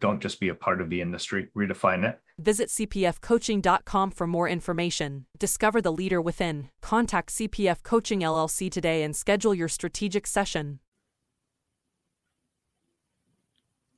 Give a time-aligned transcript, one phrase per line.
[0.00, 2.20] Don't just be a part of the industry, redefine it.
[2.38, 5.26] Visit cpfcoaching.com for more information.
[5.38, 6.68] Discover the leader within.
[6.82, 10.80] Contact CPF Coaching LLC today and schedule your strategic session.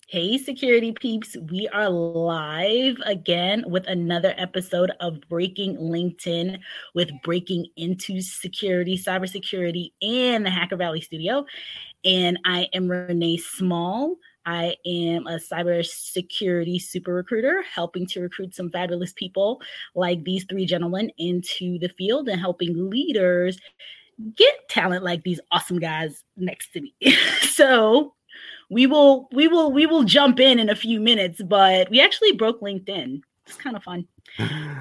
[0.09, 6.61] Hey, security peeps, we are live again with another episode of Breaking LinkedIn
[6.95, 11.45] with Breaking into Security, Cybersecurity, and the Hacker Valley Studio.
[12.05, 14.15] And I am Renee Small.
[14.47, 19.61] I am a cybersecurity super recruiter, helping to recruit some fabulous people
[19.97, 23.59] like these three gentlemen into the field and helping leaders
[24.37, 26.95] get talent like these awesome guys next to me.
[27.41, 28.15] so
[28.71, 32.33] we will we will we will jump in in a few minutes, but we actually
[32.33, 33.21] broke LinkedIn.
[33.47, 34.07] It's kind of fun.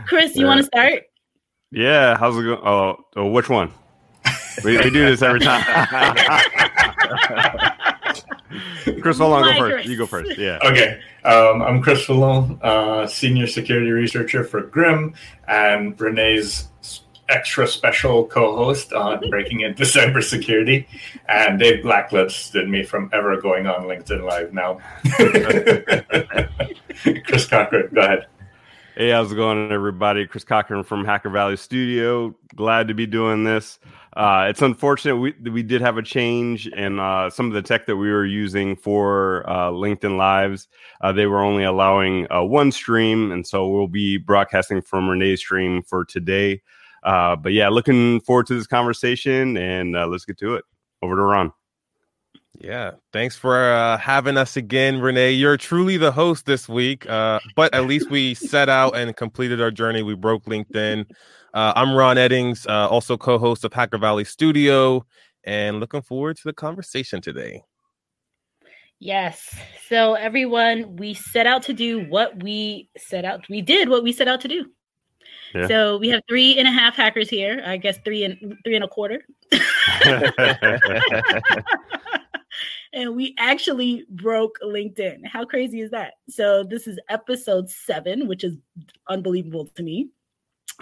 [0.05, 0.47] Chris, you yeah.
[0.47, 1.03] want to start?
[1.71, 2.59] Yeah, how's it going?
[2.63, 3.71] Oh, oh which one?
[4.63, 5.63] We, we do this every time.
[9.01, 9.73] Chris Foulon, go first.
[9.73, 9.87] Chris.
[9.87, 10.37] You go first.
[10.37, 10.59] Yeah.
[10.63, 11.01] Okay.
[11.23, 15.15] Um, I'm Chris Foulon, uh, senior security researcher for GRIMM,
[15.47, 16.69] and Renee's
[17.29, 20.85] extra special co-host on breaking into cybersecurity,
[21.27, 24.79] and they've blacklisted me from ever going on LinkedIn Live now.
[27.25, 28.27] Chris Cochran, go ahead.
[28.95, 30.25] Hey, how's it going, everybody?
[30.25, 32.33] Chris Cochran from Hacker Valley Studio.
[32.55, 33.77] Glad to be doing this.
[34.15, 37.85] Uh, it's unfortunate we we did have a change in uh, some of the tech
[37.85, 40.69] that we were using for uh, LinkedIn Lives.
[41.01, 45.41] Uh, they were only allowing uh, one stream, and so we'll be broadcasting from Renee's
[45.41, 46.61] stream for today.
[47.03, 50.63] Uh, but yeah, looking forward to this conversation, and let's get to it.
[51.01, 51.51] Over to Ron.
[52.57, 55.33] Yeah, thanks for having us again, Renee.
[55.33, 59.71] You're truly the host this week, but at least we set out and completed our
[59.71, 60.03] journey.
[60.03, 61.05] We broke LinkedIn.
[61.55, 65.05] Uh, I'm Ron Eddings, uh, also co-host of Hacker Valley Studio,
[65.45, 67.63] and looking forward to the conversation today.
[68.99, 69.55] Yes.
[69.87, 73.47] So everyone, we set out to do what we set out.
[73.49, 74.65] We did what we set out to do.
[75.53, 75.67] Yeah.
[75.67, 77.63] So we have three and a half hackers here.
[77.65, 79.25] I guess three and three and a quarter.
[82.91, 85.25] and we actually broke LinkedIn.
[85.25, 86.15] How crazy is that?
[86.27, 88.57] So this is episode seven, which is
[89.07, 90.09] unbelievable to me.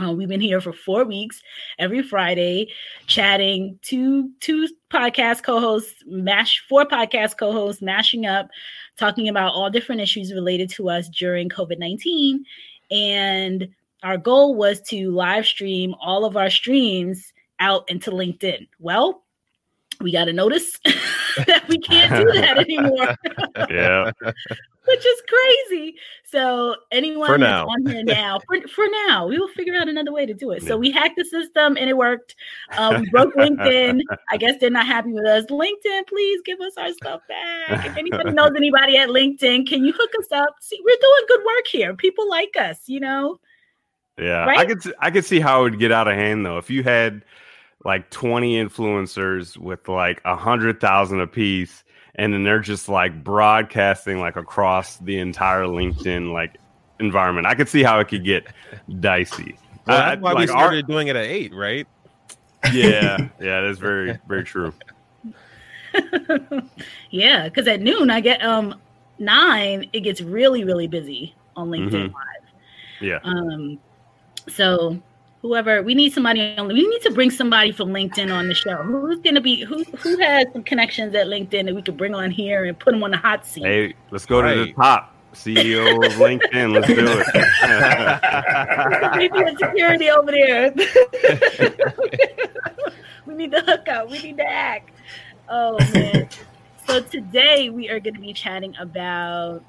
[0.02, 1.42] Uh, we've been here for four weeks,
[1.78, 2.72] every Friday,
[3.06, 3.78] chatting.
[3.84, 8.50] Two two podcast co-hosts, mash four podcast co-hosts, mashing up,
[8.98, 12.44] talking about all different issues related to us during COVID nineteen,
[12.90, 13.68] and
[14.02, 18.68] our goal was to live stream all of our streams out into LinkedIn.
[18.80, 19.23] Well,
[20.04, 20.80] we got a notice
[21.48, 23.16] that we can't do that anymore.
[23.70, 24.12] yeah.
[24.86, 25.96] Which is crazy.
[26.26, 27.66] So anyone for now.
[27.68, 30.62] on here now, for, for now, we will figure out another way to do it.
[30.62, 30.68] Yeah.
[30.68, 32.36] So we hacked the system and it worked.
[32.78, 34.02] Um, we broke LinkedIn.
[34.30, 35.46] I guess they're not happy with us.
[35.46, 37.86] LinkedIn, please give us our stuff back.
[37.86, 40.56] If anybody knows anybody at LinkedIn, can you hook us up?
[40.60, 41.96] See, we're doing good work here.
[41.96, 43.40] People like us, you know.
[44.18, 44.60] Yeah, right?
[44.60, 46.58] I could I could see how it would get out of hand though.
[46.58, 47.24] If you had
[47.86, 51.84] like 20 influencers with like a hundred thousand a piece
[52.16, 56.58] and then they're just like broadcasting like across the entire linkedin like
[57.00, 57.48] environment.
[57.48, 58.48] I could see how it could get
[59.00, 59.58] dicey.
[59.88, 61.88] Well, that's why like we started our, doing it at eight right?
[62.72, 63.18] Yeah.
[63.42, 64.74] Yeah that's very very true.
[67.12, 68.74] Yeah because at noon i get um
[69.20, 72.16] nine it gets really really busy on linkedin mm-hmm.
[72.16, 72.44] live.
[73.00, 73.20] Yeah.
[73.24, 73.80] Um
[74.50, 75.00] so
[75.44, 78.78] whoever we need somebody on we need to bring somebody from linkedin on the show.
[78.78, 82.16] Who's going to be who who has some connections at linkedin that we could bring
[82.16, 83.64] on here and put them on the hot seat?
[83.64, 84.56] Hey let's go right.
[84.56, 87.28] to the top ceo of linkedin let's do it.
[89.32, 90.74] VP of security over there.
[93.26, 94.92] We need to hook up we need to act.
[95.50, 96.28] Oh man.
[96.86, 99.64] So today we are going to be chatting about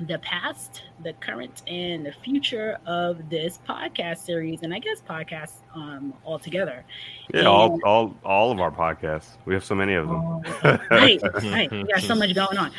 [0.00, 5.56] the past, the current, and the future of this podcast series, and I guess podcasts
[5.74, 6.84] um, altogether.
[7.32, 9.36] Yeah, and, all, all, all of our podcasts.
[9.44, 10.16] We have so many of them.
[10.16, 10.42] Oh,
[10.90, 11.70] right, right.
[11.70, 12.72] We got so much going on.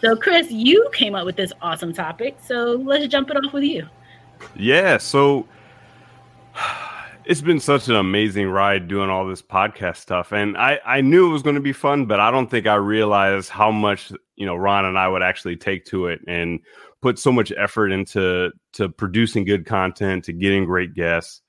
[0.00, 2.38] So, Chris, you came up with this awesome topic.
[2.42, 3.88] So let's jump it off with you.
[4.54, 4.98] Yeah.
[4.98, 5.46] So
[7.30, 10.32] it's been such an amazing ride doing all this podcast stuff.
[10.32, 12.74] And i i knew it was going to be fun but i don't think i
[12.74, 16.58] realized how much you know ron and i would actually take to it and
[17.00, 21.40] put so much effort into to producing good content to getting great guests.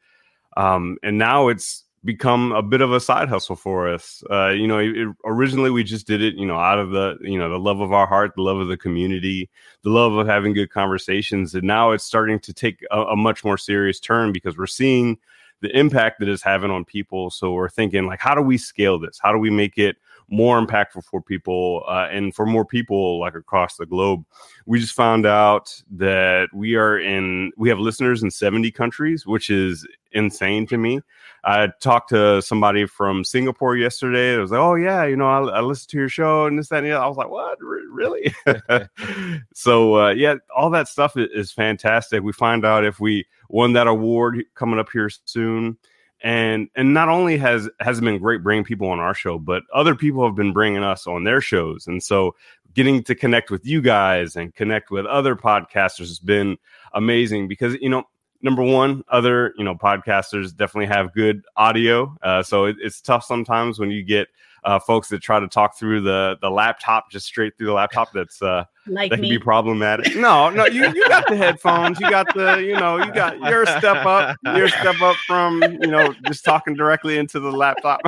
[0.55, 4.23] Um and now it's become a bit of a side hustle for us.
[4.29, 7.39] Uh you know it, originally we just did it you know out of the you
[7.39, 9.49] know the love of our heart the love of the community
[9.81, 11.55] the love of having good conversations.
[11.55, 15.17] And now it's starting to take a, a much more serious turn because we're seeing
[15.61, 17.29] the impact that it's having on people.
[17.29, 19.19] So we're thinking like, how do we scale this?
[19.21, 19.97] How do we make it
[20.31, 24.23] more impactful for people uh, and for more people like across the globe?
[24.65, 29.49] We just found out that we are in, we have listeners in 70 countries, which
[29.49, 31.01] is insane to me.
[31.43, 34.35] I talked to somebody from Singapore yesterday.
[34.35, 36.69] It was like, oh yeah, you know, I, I listened to your show and this,
[36.69, 37.05] that, and the other.
[37.05, 38.33] I was like, what, R- really?
[39.53, 42.21] so uh, yeah, all that stuff is, is fantastic.
[42.21, 45.77] We find out if we won that award coming up here soon,
[46.23, 49.95] and and not only has has been great bringing people on our show, but other
[49.95, 52.35] people have been bringing us on their shows, and so
[52.73, 56.57] getting to connect with you guys and connect with other podcasters has been
[56.93, 58.03] amazing because you know
[58.41, 63.23] number one, other you know podcasters definitely have good audio, uh, so it, it's tough
[63.23, 64.27] sometimes when you get
[64.63, 68.11] uh, folks that try to talk through the the laptop just straight through the laptop.
[68.13, 69.31] That's uh, like that can me.
[69.31, 70.15] be problematic.
[70.21, 73.65] No, no, you you got the headphones, you got the you know you got your
[73.65, 78.01] step up, your step up from you know just talking directly into the laptop.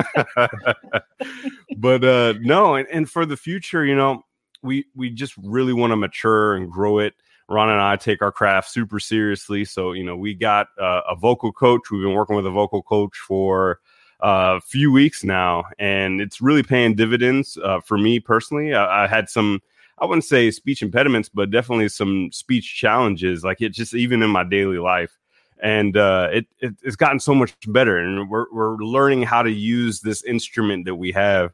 [1.76, 4.22] but uh, no, and, and for the future, you know,
[4.62, 7.14] we we just really want to mature and grow it
[7.48, 9.64] Ron and I take our craft super seriously.
[9.64, 11.90] So, you know, we got uh, a vocal coach.
[11.90, 13.80] We've been working with a vocal coach for
[14.20, 18.74] a few weeks now, and it's really paying dividends uh, for me personally.
[18.74, 19.60] I, I, had some,
[19.98, 24.30] I wouldn't say speech impediments, but definitely some speech challenges, like it just even in
[24.30, 25.16] my daily life.
[25.62, 29.50] And uh, it, it, it's gotten so much better, and we're, we're learning how to
[29.50, 31.52] use this instrument that we have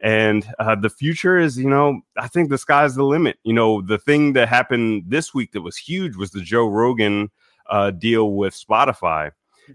[0.00, 3.38] and uh, the future is, you know, I think the sky's the limit.
[3.44, 7.30] You know, the thing that happened this week that was huge was the Joe Rogan
[7.68, 9.32] uh, deal with Spotify.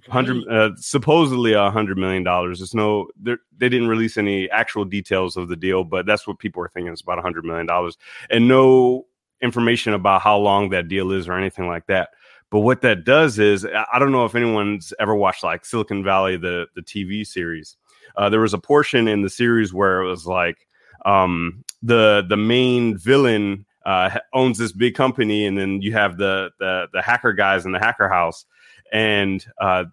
[0.10, 2.60] Hundred, uh, supposedly a hundred million dollars.
[2.60, 6.64] There's no, they didn't release any actual details of the deal, but that's what people
[6.64, 6.92] are thinking.
[6.92, 7.98] It's about a hundred million dollars,
[8.30, 9.06] and no
[9.42, 12.10] information about how long that deal is or anything like that.
[12.52, 16.38] But what that does is, I don't know if anyone's ever watched like Silicon Valley,
[16.38, 17.78] the the TV series
[18.18, 20.68] uh, there was a portion in the series where it was like
[21.06, 26.52] um, the the main villain uh, owns this big company, and then you have the
[26.60, 28.46] the the hacker guys in the hacker house,
[28.92, 29.86] and uh,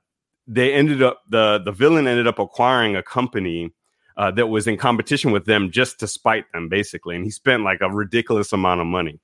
[0.47, 3.73] they ended up the the villain ended up acquiring a company.
[4.15, 7.17] Uh, that was in competition with them just to spite them, basically.
[7.17, 9.19] And he spent like a ridiculous amount of money.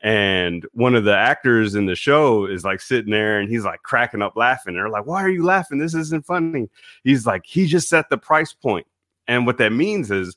[0.00, 3.82] And one of the actors in the show is like sitting there and he's like
[3.82, 4.74] cracking up laughing.
[4.74, 5.78] They're like, Why are you laughing?
[5.78, 6.68] This isn't funny.
[7.02, 8.86] He's like, He just set the price point.
[9.26, 10.36] And what that means is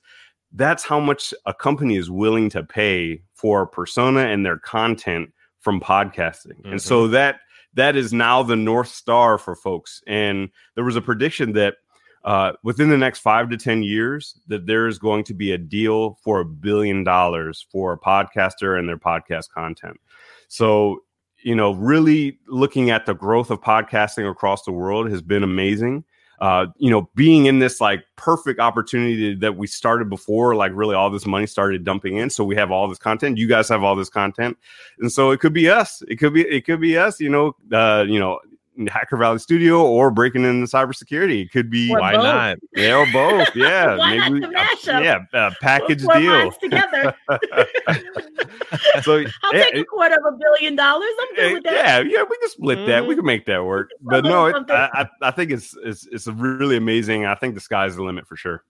[0.52, 5.32] that's how much a company is willing to pay for a persona and their content
[5.60, 6.58] from podcasting.
[6.58, 6.72] Mm-hmm.
[6.72, 7.14] And so mm-hmm.
[7.14, 7.40] that
[7.74, 10.02] that is now the north star for folks.
[10.08, 11.76] And there was a prediction that
[12.24, 15.58] uh, within the next five to 10 years that there is going to be a
[15.58, 20.00] deal for a billion dollars for a podcaster and their podcast content.
[20.48, 21.00] So,
[21.44, 26.04] you know, really looking at the growth of podcasting across the world has been amazing.
[26.42, 30.96] Uh, you know, being in this like perfect opportunity that we started before, like really
[30.96, 32.32] all this money started dumping in.
[32.32, 33.38] So we have all this content.
[33.38, 34.58] You guys have all this content,
[35.00, 36.02] and so it could be us.
[36.08, 37.20] It could be it could be us.
[37.20, 38.40] You know, uh, you know,
[38.90, 41.46] Hacker Valley Studio or breaking into cybersecurity.
[41.46, 42.24] It could be or why both.
[42.24, 42.58] not?
[42.76, 43.50] Yeah, or both.
[43.56, 47.16] Yeah, maybe we, uh, yeah, uh, package deal together.
[49.04, 51.10] so I'll yeah, take a quarter of a billion dollars.
[51.22, 51.74] I'm good with that.
[51.74, 52.88] Yeah, yeah, we can split mm-hmm.
[52.88, 53.06] that.
[53.06, 53.92] We can make that work.
[54.02, 57.26] But no, it, I, I think it's it's it's really amazing.
[57.26, 58.64] I think the sky's the limit for sure.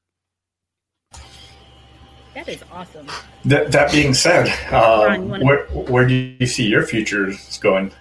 [2.34, 3.08] That is awesome.
[3.46, 7.92] That, that being said, um, where, where do you see your futures going?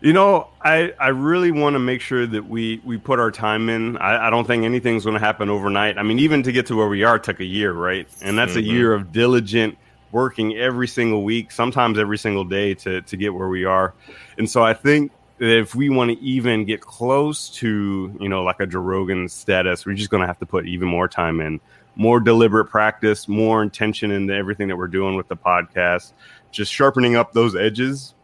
[0.00, 3.68] You know, I, I really want to make sure that we, we put our time
[3.68, 3.96] in.
[3.96, 5.98] I, I don't think anything's going to happen overnight.
[5.98, 8.06] I mean, even to get to where we are took a year, right?
[8.22, 8.60] And that's mm-hmm.
[8.60, 9.76] a year of diligent
[10.12, 13.92] working every single week, sometimes every single day to, to get where we are.
[14.38, 18.44] And so I think that if we want to even get close to, you know,
[18.44, 21.40] like a Joe Rogan status, we're just going to have to put even more time
[21.40, 21.60] in,
[21.96, 26.12] more deliberate practice, more intention into everything that we're doing with the podcast,
[26.52, 28.14] just sharpening up those edges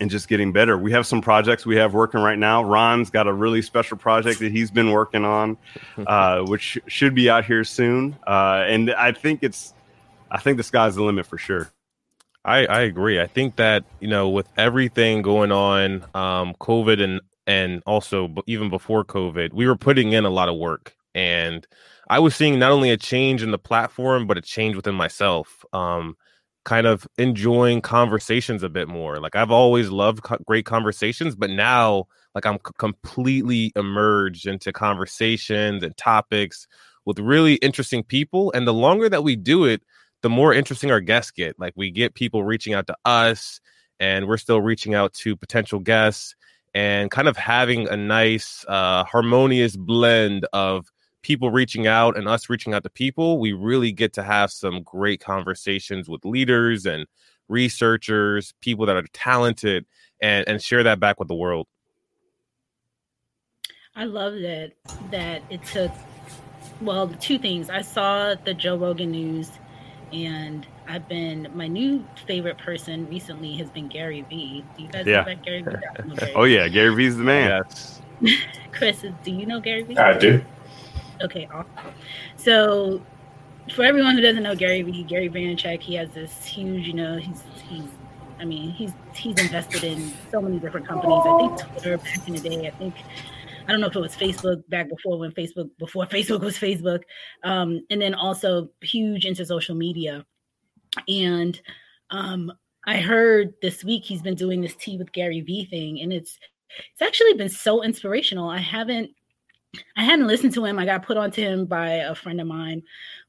[0.00, 0.78] and just getting better.
[0.78, 2.62] We have some projects we have working right now.
[2.62, 5.56] Ron's got a really special project that he's been working on,
[6.06, 8.16] uh, which should be out here soon.
[8.26, 9.74] Uh, and I think it's,
[10.30, 11.70] I think the sky's the limit for sure.
[12.44, 13.20] I, I agree.
[13.20, 18.70] I think that you know with everything going on, um, COVID and and also even
[18.70, 20.94] before COVID, we were putting in a lot of work.
[21.14, 21.66] And
[22.08, 25.64] I was seeing not only a change in the platform, but a change within myself.
[25.72, 26.16] Um,
[26.68, 29.20] kind of enjoying conversations a bit more.
[29.20, 34.70] Like I've always loved co- great conversations, but now like I'm c- completely emerged into
[34.70, 36.66] conversations and topics
[37.06, 38.52] with really interesting people.
[38.52, 39.80] And the longer that we do it,
[40.20, 41.58] the more interesting our guests get.
[41.58, 43.60] Like we get people reaching out to us,
[43.98, 46.36] and we're still reaching out to potential guests,
[46.74, 52.48] and kind of having a nice, uh, harmonious blend of people reaching out and us
[52.48, 53.38] reaching out to people.
[53.38, 57.06] We really get to have some great conversations with leaders and
[57.48, 59.86] researchers, people that are talented,
[60.20, 61.66] and and share that back with the world.
[63.96, 64.72] I love that
[65.10, 65.90] that it took
[66.80, 67.70] well two things.
[67.70, 69.50] I saw the Joe Rogan news
[70.12, 74.64] and I've been my new favorite person recently has been Gary Vee.
[74.76, 75.16] Do you guys yeah.
[75.16, 76.32] know about Gary Vee?
[76.36, 77.64] oh yeah, Gary Vee's the man.
[77.68, 78.00] Yes.
[78.72, 79.96] Chris, do you know Gary Vee?
[79.98, 80.42] I do.
[81.22, 81.94] Okay, awesome.
[82.36, 83.02] So
[83.74, 87.16] for everyone who doesn't know Gary Vee, Gary Vaynerchuk, he has this huge, you know,
[87.16, 87.84] he's he's
[88.40, 91.22] I mean, he's he's invested in so many different companies.
[91.24, 92.94] I think Twitter back in the day, I think
[93.66, 97.02] I don't know if it was Facebook back before when Facebook before Facebook was Facebook,
[97.42, 100.24] um, and then also huge into social media.
[101.08, 101.60] And
[102.10, 102.52] um,
[102.86, 106.38] I heard this week he's been doing this tea with Gary Vee thing, and it's
[106.92, 108.48] it's actually been so inspirational.
[108.48, 109.10] I haven't
[109.96, 110.78] I hadn't listened to him.
[110.78, 112.82] I got put onto him by a friend of mine,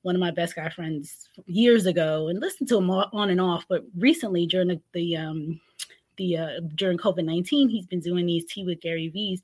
[0.03, 3.65] one of my best guy friends years ago, and listened to him on and off.
[3.67, 5.59] But recently, during the, the um
[6.17, 9.41] the uh, during COVID nineteen, he's been doing these tea with Gary Vee's,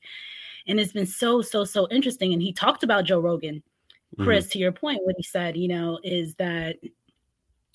[0.67, 3.61] and it's been so so so interesting and he talked about joe rogan
[4.19, 4.51] chris mm-hmm.
[4.51, 6.77] to your point what he said you know is that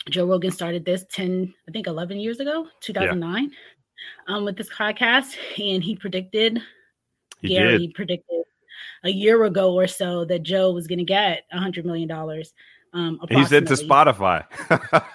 [0.09, 4.35] joe rogan started this 10 i think 11 years ago 2009 yeah.
[4.35, 6.61] um, with this podcast and he predicted
[7.41, 7.95] he gary did.
[7.95, 8.43] predicted
[9.05, 12.53] a year ago or so that joe was going to get a hundred million dollars
[12.93, 14.45] um, he said to Spotify.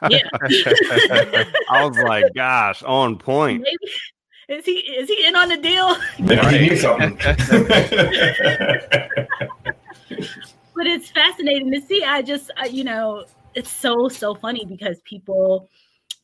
[0.09, 0.19] yeah,
[1.69, 5.97] I was like, "Gosh, on point." Maybe, is he is he in on the deal?
[6.19, 7.17] Maybe he something.
[10.75, 12.03] but it's fascinating to see.
[12.03, 13.25] I just, I, you know,
[13.55, 15.69] it's so so funny because people.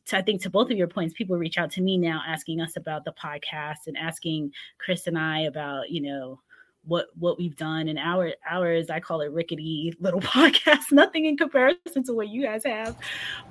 [0.06, 2.60] To, I think to both of your points, people reach out to me now asking
[2.60, 6.40] us about the podcast and asking Chris and I about, you know,
[6.84, 11.36] what what we've done and our ours i call it rickety little podcast nothing in
[11.36, 12.96] comparison to what you guys have.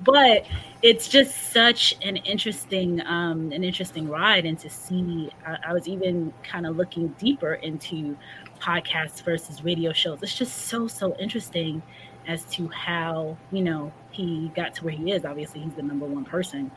[0.02, 0.46] But
[0.82, 5.88] it's just such an interesting um an interesting ride and to see i, I was
[5.88, 8.16] even kind of looking deeper into
[8.60, 10.22] podcasts versus radio shows.
[10.22, 11.82] It's just so so interesting
[12.28, 15.24] as to how you know he got to where he is.
[15.24, 16.70] Obviously he's the number one person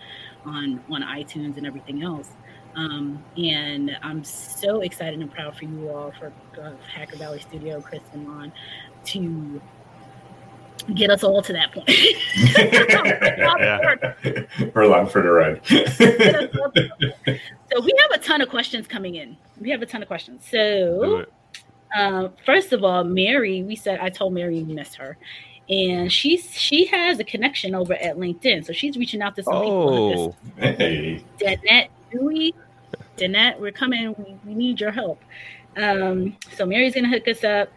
[0.45, 2.29] on on itunes and everything else
[2.75, 7.82] um, and I'm so excited and proud for you all, for uh, Hacker Valley Studio,
[7.82, 8.51] Chris and Ron,
[9.05, 9.62] to
[10.94, 11.88] get us all to that point.
[14.75, 15.62] We're along for the ride.
[17.72, 19.38] so we have a ton of questions coming in.
[19.60, 20.46] We have a ton of questions.
[20.50, 21.25] So
[21.98, 25.17] um, first of all, Mary, we said I told Mary we missed her.
[25.67, 28.65] And she's she has a connection over at LinkedIn.
[28.65, 29.89] So she's reaching out to some people.
[29.89, 30.10] oh.
[30.10, 30.36] people.
[30.58, 31.24] Hey.
[31.39, 32.53] Danette Dewey
[33.17, 34.15] Danette, we're coming.
[34.17, 35.22] We, we need your help.
[35.77, 37.69] Um, so Mary's gonna hook us up.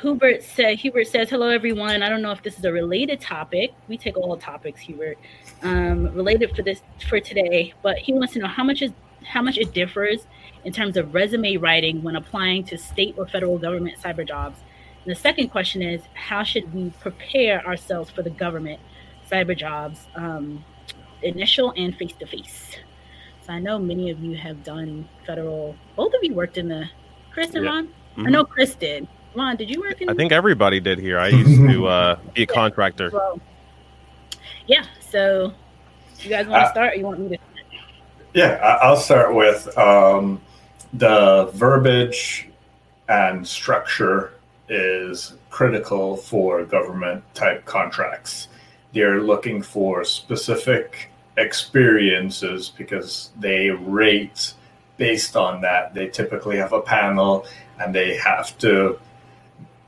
[0.00, 2.02] Hubert said Hubert says, Hello everyone.
[2.02, 3.72] I don't know if this is a related topic.
[3.88, 5.18] We take all topics, Hubert.
[5.62, 8.92] Um, related for this for today, but he wants to know how much is
[9.24, 10.26] how much it differs
[10.64, 14.58] in terms of resume writing when applying to state or federal government cyber jobs.
[15.04, 18.80] And the second question is how should we prepare ourselves for the government
[19.30, 20.64] cyber jobs, um,
[21.22, 22.76] initial and face to face?
[23.46, 25.74] So I know many of you have done federal.
[25.96, 26.88] Both of you worked in the
[27.32, 27.70] Chris and yeah.
[27.70, 27.86] Ron.
[27.86, 28.26] Mm-hmm.
[28.26, 29.08] I know Chris did.
[29.34, 30.08] Ron, did you work in?
[30.08, 31.18] I think everybody did here.
[31.18, 33.10] I used to uh, be a contractor.
[33.12, 33.40] Well,
[34.66, 34.84] yeah.
[35.10, 35.52] So,
[36.20, 36.92] you guys want to uh, start?
[36.92, 37.38] Or you want me to?
[38.34, 40.40] Yeah, I'll start with um,
[40.94, 42.48] the verbiage
[43.08, 44.34] and structure
[44.68, 48.48] is critical for government type contracts.
[48.94, 54.54] They're looking for specific experiences because they rate
[54.96, 55.94] based on that.
[55.94, 57.46] They typically have a panel
[57.80, 58.98] and they have to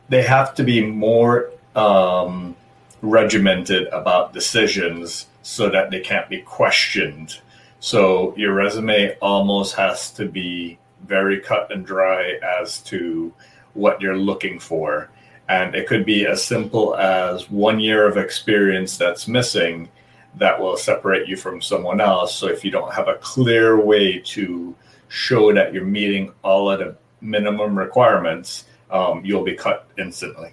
[0.08, 2.54] they have to be more um,
[3.02, 7.40] regimented about decisions so that they can't be questioned.
[7.80, 13.32] So your resume almost has to be very cut and dry as to
[13.74, 15.10] what you're looking for.
[15.48, 19.88] And it could be as simple as one year of experience that's missing
[20.36, 22.34] that will separate you from someone else.
[22.34, 24.74] So if you don't have a clear way to
[25.08, 30.52] show that you're meeting all of the minimum requirements, um, you'll be cut instantly.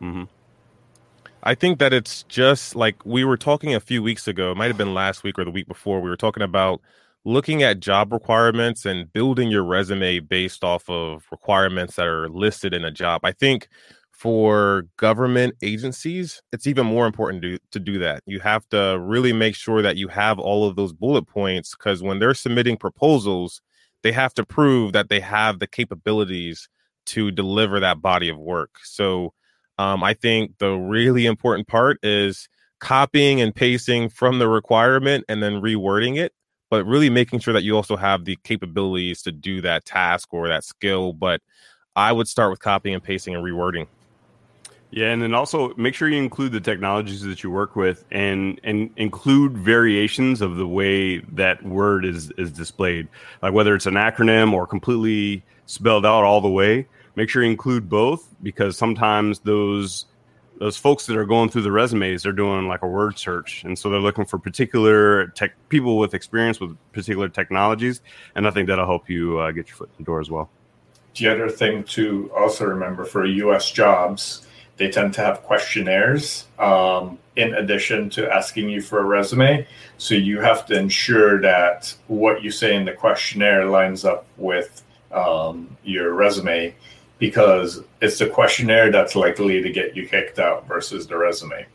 [0.00, 0.24] Mm-hmm.
[1.42, 4.50] I think that it's just like we were talking a few weeks ago.
[4.50, 6.00] It might have been last week or the week before.
[6.00, 6.80] We were talking about
[7.24, 12.74] looking at job requirements and building your resume based off of requirements that are listed
[12.74, 13.20] in a job.
[13.24, 13.68] I think
[14.18, 18.20] for government agencies, it's even more important to, to do that.
[18.26, 22.02] You have to really make sure that you have all of those bullet points because
[22.02, 23.62] when they're submitting proposals,
[24.02, 26.68] they have to prove that they have the capabilities
[27.06, 28.80] to deliver that body of work.
[28.82, 29.34] So
[29.78, 32.48] um, I think the really important part is
[32.80, 36.32] copying and pasting from the requirement and then rewording it,
[36.70, 40.48] but really making sure that you also have the capabilities to do that task or
[40.48, 41.12] that skill.
[41.12, 41.40] But
[41.94, 43.86] I would start with copying and pasting and rewording.
[44.90, 48.58] Yeah, and then also make sure you include the technologies that you work with and
[48.64, 53.08] and include variations of the way that word is is displayed.
[53.42, 56.86] Like whether it's an acronym or completely spelled out all the way.
[57.14, 60.06] Make sure you include both because sometimes those
[60.58, 63.78] those folks that are going through the resumes they're doing like a word search and
[63.78, 68.00] so they're looking for particular tech people with experience with particular technologies
[68.34, 70.50] and i think that'll help you uh, get your foot in the door as well
[71.16, 74.47] the other thing to also remember for us jobs
[74.78, 79.66] they tend to have questionnaires um, in addition to asking you for a resume.
[79.98, 84.82] So you have to ensure that what you say in the questionnaire lines up with
[85.12, 86.74] um, your resume
[87.18, 91.66] because it's the questionnaire that's likely to get you kicked out versus the resume.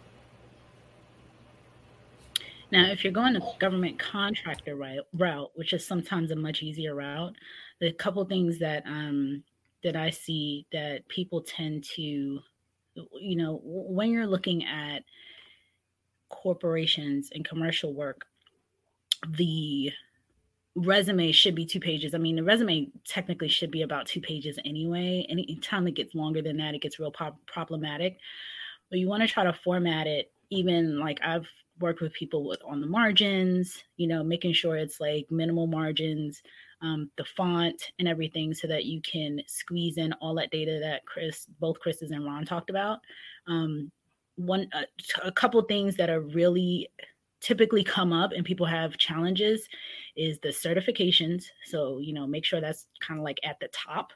[2.71, 7.35] Now, if you're going the government contractor route, which is sometimes a much easier route,
[7.79, 9.43] the couple things that um,
[9.83, 12.39] that I see that people tend to
[12.95, 15.03] you know, when you're looking at
[16.29, 18.25] corporations and commercial work,
[19.29, 19.91] the
[20.75, 22.13] resume should be two pages.
[22.13, 25.25] I mean, the resume technically should be about two pages anyway.
[25.29, 27.13] Anytime it gets longer than that, it gets real
[27.45, 28.17] problematic.
[28.89, 31.47] But you want to try to format it, even like I've
[31.79, 36.41] worked with people with on the margins, you know, making sure it's like minimal margins,
[36.81, 41.05] um, the font and everything so that you can squeeze in all that data that
[41.05, 42.99] Chris, both Chris's and Ron talked about.
[43.47, 43.91] Um,
[44.35, 44.83] one, uh,
[45.23, 46.89] a couple things that are really
[47.39, 49.67] typically come up and people have challenges
[50.15, 51.45] is the certifications.
[51.65, 54.13] So, you know, make sure that's kind of like at the top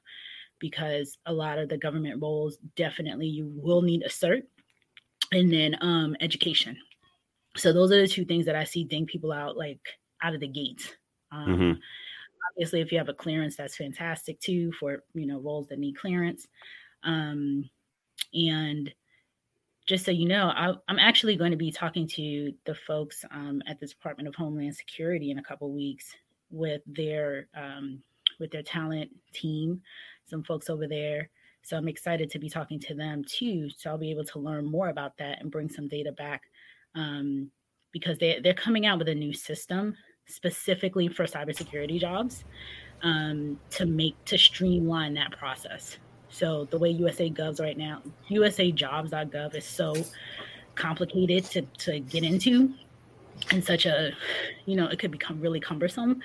[0.60, 4.43] because a lot of the government roles definitely you will need a cert.
[5.32, 6.78] And then um, education.
[7.58, 9.80] So those are the two things that I see ding people out like
[10.22, 10.96] out of the gate.
[11.32, 11.80] Um, mm-hmm.
[12.52, 15.98] obviously if you have a clearance that's fantastic too for you know roles that need
[15.98, 16.48] clearance.
[17.04, 17.70] Um,
[18.34, 18.93] and
[19.86, 23.62] just so you know I, am actually going to be talking to the folks um,
[23.67, 26.13] at the department of homeland security in a couple weeks
[26.50, 28.02] with their um,
[28.39, 29.82] with their talent team
[30.26, 31.30] some folks over there.
[31.63, 34.65] So i'm excited to be talking to them too so i'll be able to learn
[34.65, 36.43] more about that and bring some data back
[36.98, 37.52] um,
[37.94, 42.44] because they, they're coming out with a new system specifically for cybersecurity jobs
[43.04, 45.98] um, to make to streamline that process.
[46.30, 49.96] So the way USA Govs right now, USAJobs.gov is so
[50.76, 52.74] complicated to to get into,
[53.52, 54.12] and such a,
[54.66, 56.22] you know, it could become really cumbersome.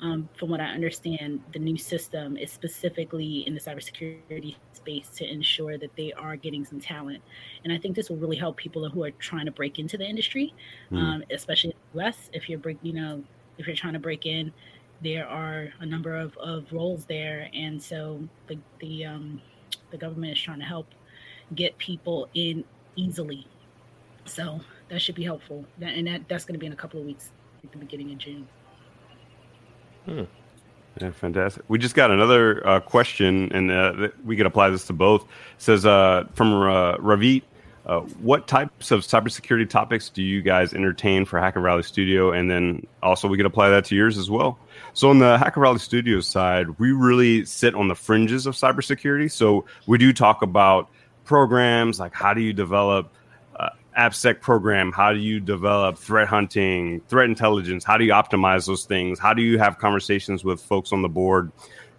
[0.00, 5.28] Um, from what I understand, the new system is specifically in the cybersecurity space to
[5.28, 7.20] ensure that they are getting some talent.
[7.64, 10.04] And I think this will really help people who are trying to break into the
[10.04, 10.54] industry,
[10.92, 10.98] mm.
[10.98, 12.30] um, especially in the US.
[12.32, 13.24] If you're break, you know,
[13.58, 14.52] if you're trying to break in,
[15.02, 19.40] there are a number of, of roles there, and so the the um,
[19.90, 20.86] the government is trying to help
[21.54, 22.64] get people in
[22.96, 23.46] easily.
[24.24, 27.00] So that should be helpful, that, and that that's going to be in a couple
[27.00, 27.30] of weeks,
[27.64, 28.48] at the beginning of June.
[30.04, 30.24] Hmm.
[31.00, 31.62] Yeah, fantastic.
[31.68, 35.22] We just got another uh, question, and uh, we could apply this to both.
[35.22, 37.42] It says uh, from uh, Ravit.
[37.86, 42.32] Uh, what types of cybersecurity topics do you guys entertain for Hacker Valley Studio?
[42.32, 44.58] And then also, we could apply that to yours as well.
[44.92, 49.30] So, on the Hacker Valley Studio side, we really sit on the fringes of cybersecurity.
[49.30, 50.90] So, we do talk about
[51.24, 53.12] programs like how do you develop
[53.98, 54.92] AppSec program?
[54.92, 57.84] How do you develop threat hunting, threat intelligence?
[57.84, 59.18] How do you optimize those things?
[59.18, 61.50] How do you have conversations with folks on the board?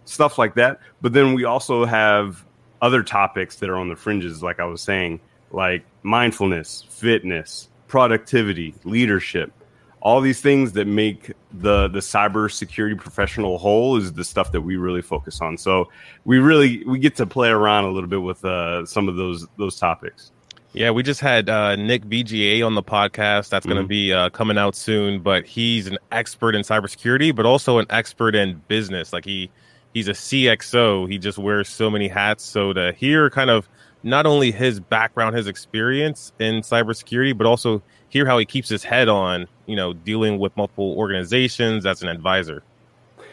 [0.06, 0.80] Stuff like that.
[1.02, 2.44] But then we also have
[2.82, 5.20] other topics that are on the fringes, like I was saying
[5.52, 9.52] like mindfulness, fitness, productivity, leadership,
[10.00, 14.76] all these things that make the the cybersecurity professional whole is the stuff that we
[14.76, 15.58] really focus on.
[15.58, 15.90] So
[16.24, 19.46] we really we get to play around a little bit with uh, some of those
[19.58, 20.32] those topics.
[20.72, 23.48] Yeah, we just had uh, Nick Vigier on the podcast.
[23.48, 23.88] That's going to mm-hmm.
[23.88, 25.20] be uh, coming out soon.
[25.20, 29.12] But he's an expert in cybersecurity, but also an expert in business.
[29.12, 29.50] Like he
[29.94, 31.10] he's a CXO.
[31.10, 32.44] He just wears so many hats.
[32.44, 33.68] So to hear kind of
[34.04, 38.84] not only his background, his experience in cybersecurity, but also hear how he keeps his
[38.84, 42.62] head on, you know, dealing with multiple organizations as an advisor.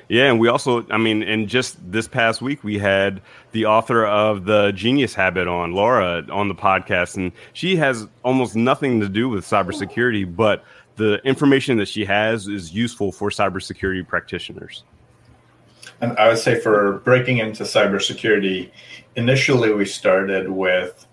[0.10, 4.06] Yeah, and we also, I mean, and just this past week, we had the author
[4.06, 9.10] of the Genius Habit on, Laura, on the podcast, and she has almost nothing to
[9.10, 10.63] do with cybersecurity, but
[10.96, 14.84] the information that she has is useful for cybersecurity practitioners.
[16.00, 18.72] And I would say for breaking into cybersecurity,
[19.15, 21.06] initially we started with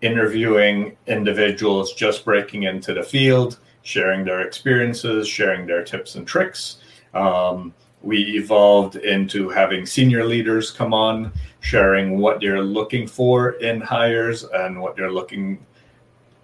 [0.00, 6.78] interviewing individuals just breaking into the field, sharing their experiences, sharing their tips and tricks.
[7.12, 13.80] Um, we evolved into having senior leaders come on, sharing what they're looking for in
[13.80, 15.64] hires and what they're looking,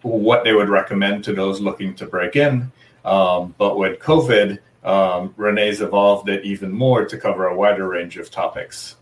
[0.03, 2.71] what they would recommend to those looking to break in.
[3.05, 8.19] Um, but with COVID, um, Renee's evolved it even more to cover a wider range
[8.19, 8.97] of topics.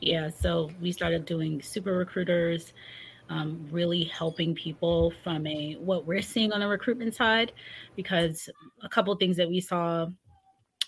[0.00, 2.72] Yeah, so we started doing super recruiters,
[3.28, 7.52] um, really helping people from a what we're seeing on the recruitment side,
[7.96, 8.48] because
[8.82, 10.06] a couple things that we saw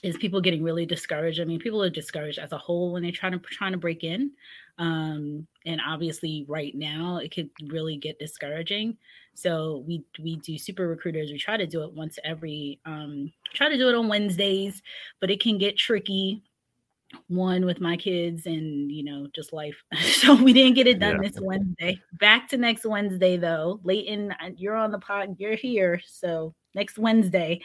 [0.05, 1.41] is people getting really discouraged.
[1.41, 4.05] I mean, people are discouraged as a whole when they're trying to trying to break
[4.05, 4.33] in,
[4.79, 8.99] um, and obviously, right now it could really get discouraging.
[9.33, 11.33] So we we do super recruiters.
[11.33, 14.83] We try to do it once every um, try to do it on Wednesdays,
[15.21, 16.43] but it can get tricky
[17.29, 19.83] one with my kids and you know just life.
[20.15, 21.29] So we didn't get it done yeah.
[21.29, 22.01] this wednesday.
[22.15, 23.81] Back to next wednesday though.
[23.85, 27.61] Leighton uh, you're on the pod you're here so next wednesday.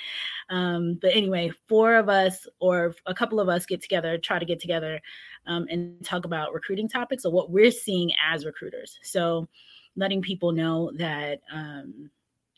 [0.49, 4.45] Um but anyway four of us or a couple of us get together try to
[4.45, 4.99] get together
[5.47, 8.99] um, and talk about recruiting topics or what we're seeing as recruiters.
[9.03, 9.47] So
[9.95, 12.09] letting people know that um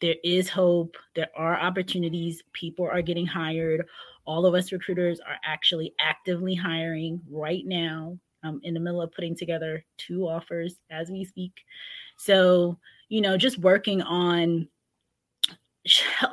[0.02, 3.86] there is hope there are opportunities people are getting hired
[4.26, 8.18] all of us recruiters are actually actively hiring right now.
[8.44, 11.54] I'm in the middle of putting together two offers as we speak.
[12.18, 12.78] So,
[13.10, 14.68] you know, just working on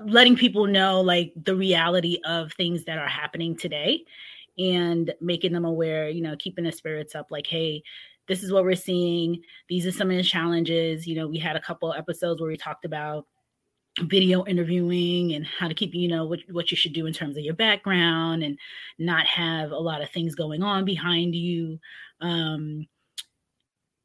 [0.04, 4.04] letting people know like the reality of things that are happening today
[4.58, 7.82] and making them aware, you know, keeping the spirits up like, hey,
[8.26, 9.40] this is what we're seeing.
[9.68, 11.06] These are some of the challenges.
[11.06, 13.26] You know, we had a couple episodes where we talked about
[14.02, 17.36] video interviewing and how to keep you know what, what you should do in terms
[17.36, 18.58] of your background and
[18.98, 21.78] not have a lot of things going on behind you.
[22.20, 22.86] Um,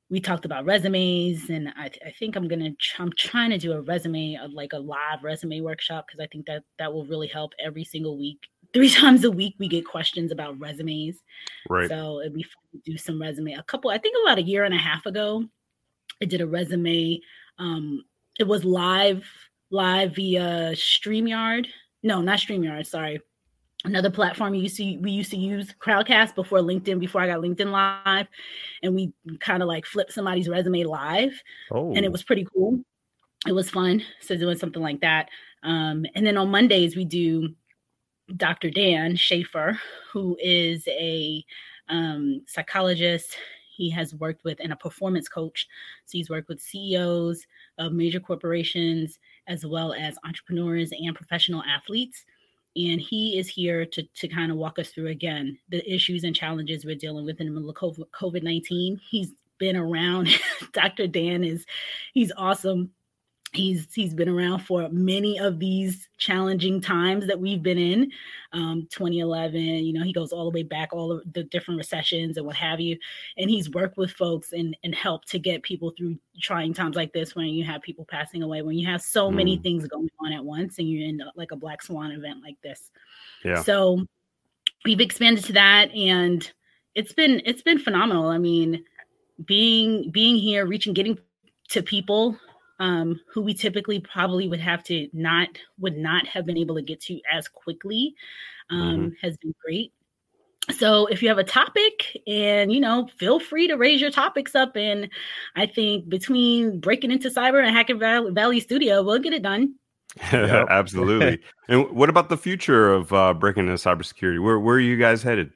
[0.10, 3.82] we talked about resumes and I, I think i'm gonna i'm trying to do a
[3.82, 7.52] resume uh, like a live resume workshop because i think that that will really help
[7.60, 8.38] every single week.
[8.74, 11.22] Three times a week we get questions about resumes.
[11.70, 11.88] Right.
[11.88, 13.54] So it'd be fun to do some resume.
[13.54, 15.46] A couple i think about a year and a half ago
[16.22, 17.20] i did a resume
[17.58, 18.04] um,
[18.40, 19.26] it was live
[19.74, 21.66] live via StreamYard.
[22.04, 23.20] No, not StreamYard, sorry.
[23.86, 27.42] Another platform we used to we used to use Crowdcast before LinkedIn, before I got
[27.42, 28.28] LinkedIn live.
[28.82, 31.34] And we kind of like flipped somebody's resume live.
[31.72, 31.88] Oh.
[31.94, 32.12] And it oh.
[32.12, 32.80] was pretty cool.
[33.46, 34.02] It was fun.
[34.22, 35.28] So doing something like that.
[35.64, 37.50] Um, and then on Mondays we do
[38.38, 38.70] Dr.
[38.70, 39.78] Dan Schaefer,
[40.14, 41.44] who is a
[41.90, 43.36] um, psychologist.
[43.76, 45.68] He has worked with and a performance coach.
[46.06, 47.46] So he's worked with CEOs
[47.80, 52.26] of major corporations as well as entrepreneurs and professional athletes.
[52.76, 56.36] And he is here to, to kind of walk us through again the issues and
[56.36, 59.00] challenges we're dealing with in the middle of COVID 19.
[59.10, 60.30] He's been around.
[60.74, 61.08] Dr.
[61.08, 61.66] Dan is,
[62.14, 62.92] he's awesome
[63.54, 68.12] he's he's been around for many of these challenging times that we've been in
[68.52, 72.38] um, 2011 you know he goes all the way back all of the different recessions
[72.38, 72.98] and what have you.
[73.38, 77.14] And he's worked with folks and and helped to get people through trying times like
[77.14, 79.36] this when you have people passing away when you have so mm.
[79.36, 82.58] many things going on at once and you're in like a black swan event like
[82.62, 82.92] this.
[83.44, 83.62] Yeah.
[83.62, 84.06] So
[84.86, 86.52] we've expanded to that and
[86.96, 88.28] it's been it's been phenomenal.
[88.28, 88.84] I mean
[89.46, 91.18] being being here reaching getting
[91.70, 92.38] to people
[92.84, 95.48] um, who we typically probably would have to not
[95.80, 98.14] would not have been able to get to as quickly
[98.70, 99.08] um, mm-hmm.
[99.22, 99.94] has been great.
[100.72, 104.56] So if you have a topic and you know feel free to raise your topics
[104.56, 105.10] up and
[105.58, 109.76] i think between breaking into cyber and hacking valley, valley studio we'll get it done.
[110.32, 111.40] Absolutely.
[111.70, 114.44] And what about the future of uh, breaking into cybersecurity?
[114.44, 115.52] Where, where are you guys headed?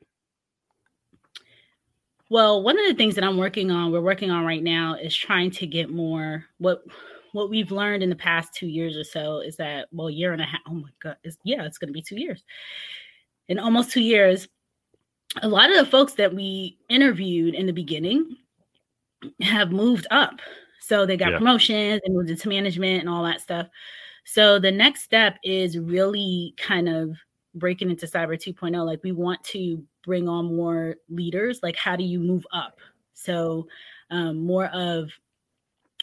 [2.30, 5.16] Well, one of the things that I'm working on, we're working on right now, is
[5.16, 6.46] trying to get more.
[6.60, 6.84] What
[7.34, 10.42] what we've learned in the past two years or so is that, well, year and
[10.42, 10.62] a half.
[10.68, 12.44] Oh my god, is yeah, it's going to be two years.
[13.48, 14.48] In almost two years,
[15.42, 18.38] a lot of the folks that we interviewed in the beginning
[19.42, 20.40] have moved up.
[20.82, 21.38] So they got yeah.
[21.38, 23.68] promotions and moved into management and all that stuff.
[24.26, 27.18] So the next step is really kind of
[27.56, 32.04] breaking into cyber 2.0 like we want to bring on more leaders like how do
[32.04, 32.80] you move up
[33.14, 33.68] so
[34.12, 35.10] um, more of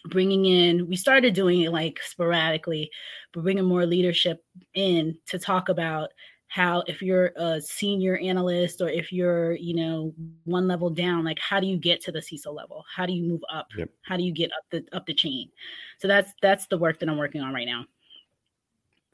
[0.09, 2.91] bringing in we started doing it like sporadically
[3.33, 6.11] but bringing more leadership in to talk about
[6.55, 10.15] how if you're a senior analyst or if you're you know
[10.45, 12.85] one level down like how do you get to the CISO level?
[12.95, 13.67] How do you move up?
[13.77, 13.91] Yep.
[14.03, 15.51] how do you get up the up the chain?
[15.99, 17.87] So that's that's the work that I'm working on right now.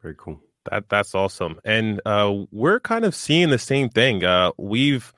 [0.03, 0.38] Very cool.
[0.70, 1.59] That that's awesome.
[1.64, 4.22] And uh we're kind of seeing the same thing.
[4.22, 5.11] Uh we've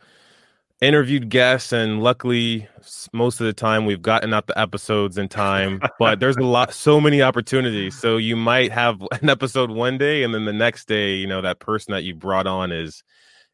[0.83, 2.67] interviewed guests and luckily
[3.13, 6.75] most of the time we've gotten out the episodes in time but there's a lot
[6.75, 10.89] so many opportunities so you might have an episode one day and then the next
[10.89, 13.05] day you know that person that you brought on is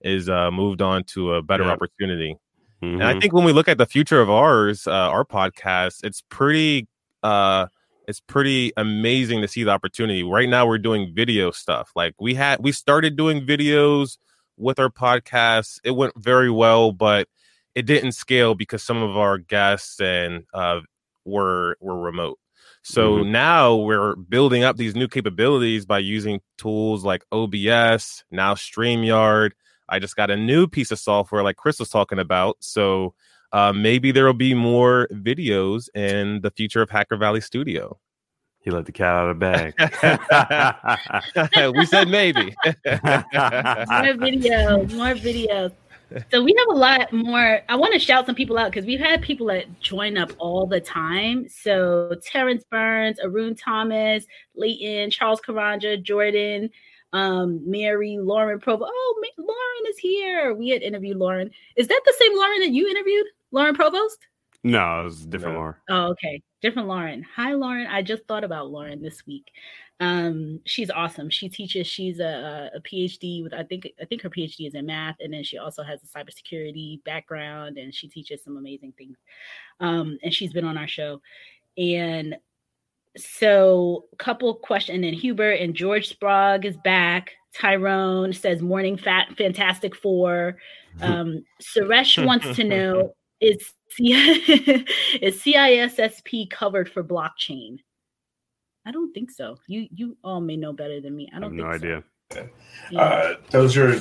[0.00, 2.34] is uh moved on to a better opportunity
[2.82, 2.94] mm-hmm.
[2.94, 3.20] and i mm-hmm.
[3.20, 6.88] think when we look at the future of ours uh, our podcast it's pretty
[7.22, 7.66] uh
[8.06, 12.32] it's pretty amazing to see the opportunity right now we're doing video stuff like we
[12.32, 14.16] had we started doing videos
[14.58, 15.80] with our podcast.
[15.84, 17.28] It went very well, but
[17.74, 20.80] it didn't scale because some of our guests and uh,
[21.24, 22.38] were were remote.
[22.82, 23.32] So mm-hmm.
[23.32, 29.50] now we're building up these new capabilities by using tools like OBS, now StreamYard.
[29.88, 32.56] I just got a new piece of software like Chris was talking about.
[32.60, 33.14] So
[33.52, 37.98] uh, maybe there will be more videos in the future of Hacker Valley Studio.
[38.68, 39.72] He let the cat out of the bag.
[41.74, 42.54] we said maybe.
[42.66, 42.92] more
[44.20, 45.72] videos, more videos.
[46.30, 47.62] So we have a lot more.
[47.66, 50.66] I want to shout some people out because we've had people that join up all
[50.66, 51.48] the time.
[51.48, 56.68] So Terrence Burns, Arun Thomas, Leighton, Charles Karanja, Jordan,
[57.14, 58.84] um, Mary, Lauren Provo.
[58.86, 60.52] Oh, Lauren is here.
[60.52, 61.50] We had interviewed Lauren.
[61.76, 64.26] Is that the same Lauren that you interviewed, Lauren Provost?
[64.62, 65.60] No, it was a different no.
[65.60, 65.74] Lauren.
[65.88, 66.42] Oh, okay.
[66.60, 67.24] Different Lauren.
[67.36, 67.86] Hi, Lauren.
[67.86, 69.50] I just thought about Lauren this week.
[70.00, 71.30] Um, she's awesome.
[71.30, 74.86] She teaches, she's a, a PhD with I think I think her PhD is in
[74.86, 79.16] math, and then she also has a cybersecurity background and she teaches some amazing things.
[79.80, 81.20] Um, and she's been on our show.
[81.76, 82.36] And
[83.16, 87.32] so couple question and then Hubert and George Sprague is back.
[87.54, 90.56] Tyrone says morning fat fantastic four.
[91.00, 97.78] Um, Suresh wants to know is is CISSP covered for blockchain?
[98.86, 99.58] I don't think so.
[99.66, 101.30] You you all may know better than me.
[101.34, 102.04] I don't I no idea.
[102.32, 102.48] So.
[102.90, 103.00] Yeah.
[103.00, 103.98] Uh, those are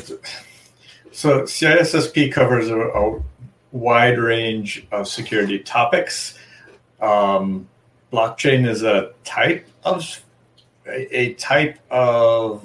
[1.12, 3.21] so CISSP covers a, a,
[3.73, 6.38] wide range of security topics.
[7.02, 7.67] Um,
[8.13, 10.23] blockchain is a type of
[10.88, 12.63] a, a type of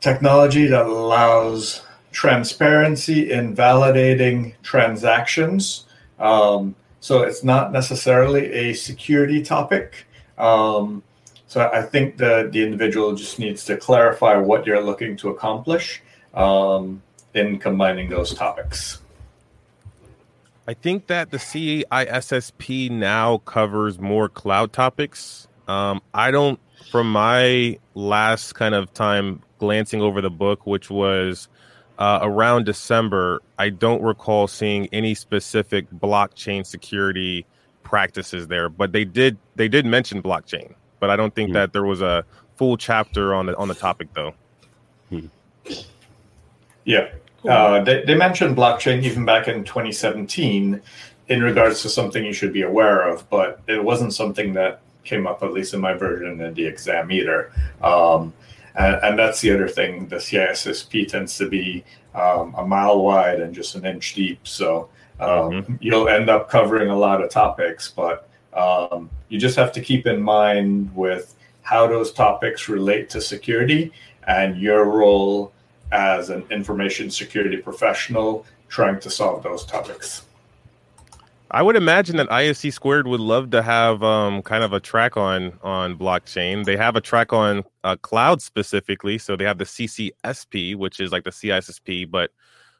[0.00, 5.86] technology that allows transparency in validating transactions.
[6.18, 10.06] Um, so it's not necessarily a security topic.
[10.38, 11.02] Um,
[11.46, 16.02] so I think the, the individual just needs to clarify what you're looking to accomplish
[16.32, 17.02] um,
[17.34, 19.00] in combining those topics.
[20.66, 25.48] I think that the CISSP now covers more cloud topics.
[25.66, 31.48] Um, I don't, from my last kind of time glancing over the book, which was
[32.02, 37.46] uh, around December, I don't recall seeing any specific blockchain security
[37.84, 41.72] practices there, but they did they did mention blockchain, but I don't think mm that
[41.72, 42.24] there was a
[42.56, 44.34] full chapter on the on the topic though.
[45.10, 45.26] Hmm.
[46.84, 47.10] Yeah,
[47.48, 50.82] uh, they, they mentioned blockchain even back in 2017
[51.28, 55.28] in regards to something you should be aware of, but it wasn't something that came
[55.28, 57.52] up at least in my version of the exam either.
[57.80, 58.32] Um,
[58.74, 60.08] and, and that's the other thing.
[60.08, 64.46] The CISSP tends to be um, a mile wide and just an inch deep.
[64.46, 64.88] So
[65.20, 65.74] um, mm-hmm.
[65.80, 70.06] you'll end up covering a lot of topics, but um, you just have to keep
[70.06, 73.92] in mind with how those topics relate to security
[74.26, 75.52] and your role
[75.92, 80.26] as an information security professional trying to solve those topics.
[81.54, 85.18] I would imagine that ISC squared would love to have um, kind of a track
[85.18, 86.64] on on blockchain.
[86.64, 91.12] They have a track on uh, cloud specifically, so they have the CCSP, which is
[91.12, 92.30] like the CISSP, but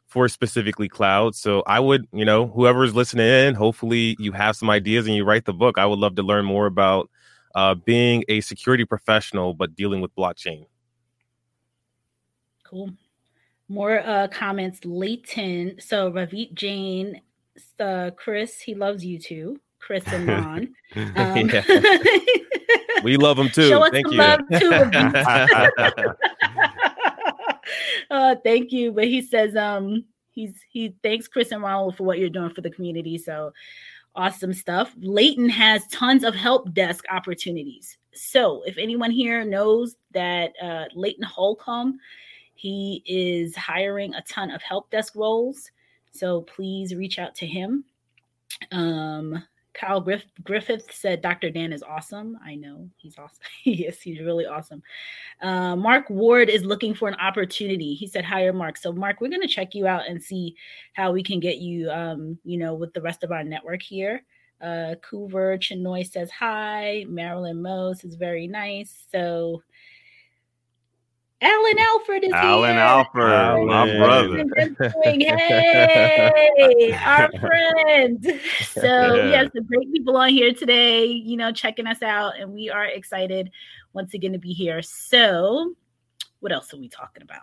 [0.06, 1.34] for specifically cloud.
[1.34, 5.24] So I would, you know, whoever's listening in, hopefully you have some ideas and you
[5.24, 5.76] write the book.
[5.76, 7.10] I would love to learn more about
[7.54, 10.64] uh, being a security professional but dealing with blockchain.
[12.64, 12.94] Cool.
[13.68, 14.82] More uh, comments.
[14.86, 15.78] Leighton.
[15.78, 17.20] So Ravit Jain
[17.80, 19.60] uh, Chris, he loves you too.
[19.78, 20.74] Chris and Ron.
[21.16, 21.50] Um,
[23.02, 23.68] we love him too.
[23.68, 24.18] Show us thank you.
[24.18, 24.70] Love too,
[28.10, 28.92] uh, thank you.
[28.92, 32.60] But he says um he's he thanks Chris and Ron for what you're doing for
[32.60, 33.16] the community.
[33.16, 33.52] So
[34.14, 34.94] awesome stuff.
[34.98, 37.96] Leighton has tons of help desk opportunities.
[38.12, 41.98] So if anyone here knows that uh, Leighton Holcomb
[42.54, 45.70] He is hiring a ton of help desk roles.
[46.12, 47.84] So please reach out to him.
[48.70, 49.42] Um,
[49.74, 51.50] Kyle Griff- Griffith said Dr.
[51.50, 52.38] Dan is awesome.
[52.44, 53.42] I know he's awesome.
[53.62, 54.00] he is.
[54.00, 54.82] He's really awesome.
[55.40, 57.94] Uh, Mark Ward is looking for an opportunity.
[57.94, 58.76] He said hire Mark.
[58.76, 60.54] So Mark, we're going to check you out and see
[60.92, 64.22] how we can get you, um, you know, with the rest of our network here.
[64.60, 67.04] Uh, Coover Chinoy says hi.
[67.08, 69.06] Marilyn Mose is very nice.
[69.10, 69.62] So
[71.42, 72.36] Alan Alford is here.
[72.40, 72.80] Alan here.
[72.80, 73.66] Alford, Alan.
[73.66, 74.44] my brother.
[75.02, 78.40] Hey, our friend.
[78.60, 79.38] So we Yeah.
[79.42, 82.84] have some great people on here today, you know, checking us out, and we are
[82.84, 83.50] excited
[83.92, 84.82] once again to be here.
[84.82, 85.74] So,
[86.40, 87.42] what else are we talking about?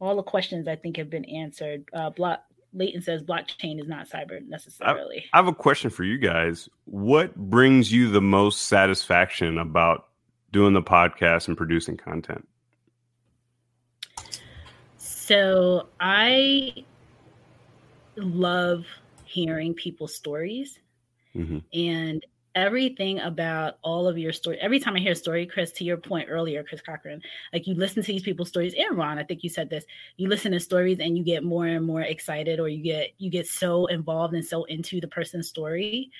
[0.00, 1.84] All the questions I think have been answered.
[1.92, 2.40] Uh, block
[2.72, 5.24] Leighton says blockchain is not cyber necessarily.
[5.32, 6.68] I have a question for you guys.
[6.84, 10.06] What brings you the most satisfaction about
[10.52, 12.46] doing the podcast and producing content?
[15.30, 16.84] So I
[18.16, 18.84] love
[19.22, 20.80] hearing people's stories
[21.36, 21.62] Mhm.
[21.72, 24.58] and everything about all of your story.
[24.58, 27.76] Every time I hear a story, Chris, to your point earlier, Chris Cochran, like you
[27.76, 29.84] listen to these people's stories, and Ron, I think you said this.
[30.16, 33.30] You listen to stories and you get more and more excited, or you get you
[33.30, 36.10] get so involved and so into the person's story.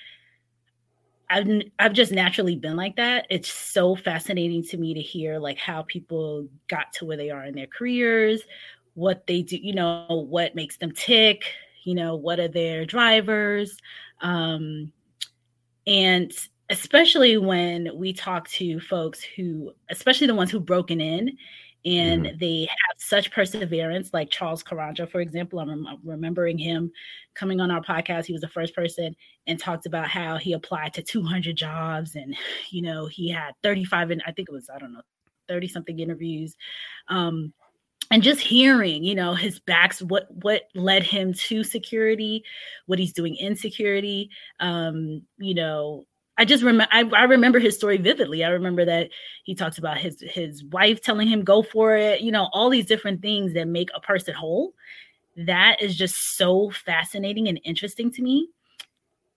[1.29, 1.47] I've
[1.79, 3.25] I've just naturally been like that.
[3.29, 7.45] It's so fascinating to me to hear like how people got to where they are
[7.45, 8.41] in their careers,
[8.93, 11.43] what they do, you know, what makes them tick,
[11.83, 13.77] you know, what are their drivers.
[14.21, 14.91] Um,
[15.87, 16.31] and
[16.69, 21.37] especially when we talk to folks who, especially the ones who've broken in
[21.83, 25.59] and they have such perseverance, like Charles Karanja, for example.
[25.59, 26.91] I'm rem- remembering him
[27.33, 28.25] coming on our podcast.
[28.25, 29.15] He was the first person
[29.47, 32.35] and talked about how he applied to 200 jobs and,
[32.69, 35.01] you know, he had 35, and I think it was, I don't know,
[35.47, 36.55] 30 something interviews.
[37.07, 37.51] Um,
[38.11, 42.43] and just hearing you know his backs what what led him to security
[42.85, 46.05] what he's doing in security um you know
[46.37, 48.43] i just remember I, I remember his story vividly.
[48.43, 49.09] I remember that
[49.43, 52.85] he talks about his his wife telling him go for it you know all these
[52.85, 54.73] different things that make a person whole.
[55.37, 58.49] That is just so fascinating and interesting to me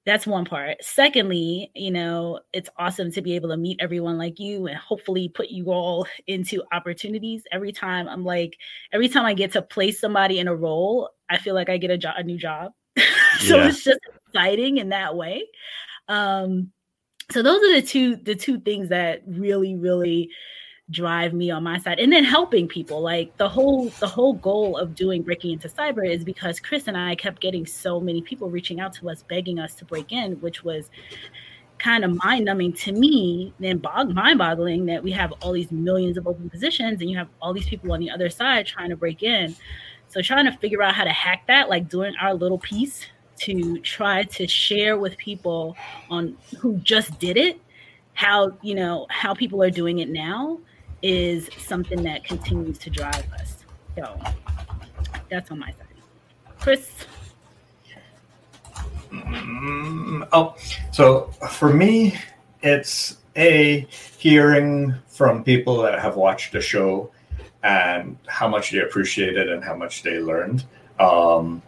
[0.06, 0.76] that's one part.
[0.82, 5.28] Secondly, you know, it's awesome to be able to meet everyone like you and hopefully
[5.28, 7.42] put you all into opportunities.
[7.52, 8.56] Every time I'm like,
[8.92, 11.90] every time I get to place somebody in a role, I feel like I get
[11.90, 12.72] a job, a new job.
[13.40, 13.68] so Yeah.
[13.68, 15.44] it's just exciting in that way.
[16.08, 16.70] Um,
[17.30, 20.28] so those are the two the two things that really really
[20.90, 21.98] drive me on my side.
[21.98, 26.06] And then helping people like the whole the whole goal of doing breaking into cyber
[26.06, 29.58] is because chris and i kept getting so many people reaching out to us begging
[29.58, 30.90] us to break in which was
[31.78, 36.26] kind of mind-numbing to me and bog- mind-boggling that we have all these millions of
[36.26, 39.22] open positions and you have all these people on the other side trying to break
[39.22, 39.54] in.
[40.08, 43.06] So trying to figure out how to hack that like doing our little piece
[43.40, 45.76] to try to share with people
[46.08, 47.60] on who just did it
[48.12, 50.60] how you know how people are doing it now
[51.04, 53.64] is something that continues to drive us.
[53.94, 54.18] So
[55.28, 55.86] that's on my side.
[56.58, 56.90] Chris,
[59.12, 60.56] Mm, oh,
[60.90, 62.16] so for me,
[62.62, 63.86] it's a
[64.18, 67.10] hearing from people that have watched the show
[67.62, 70.64] and how much they appreciate it and how much they learned.
[70.98, 71.62] Um,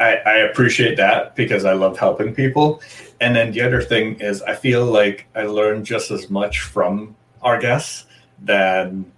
[0.00, 2.82] I, I appreciate that because I love helping people.
[3.20, 7.14] And then the other thing is, I feel like I learn just as much from
[7.42, 8.06] our guests
[8.40, 9.10] than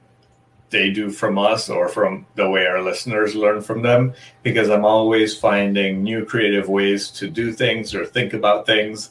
[0.70, 4.84] they do from us or from the way our listeners learn from them because I'm
[4.84, 9.10] always finding new creative ways to do things or think about things,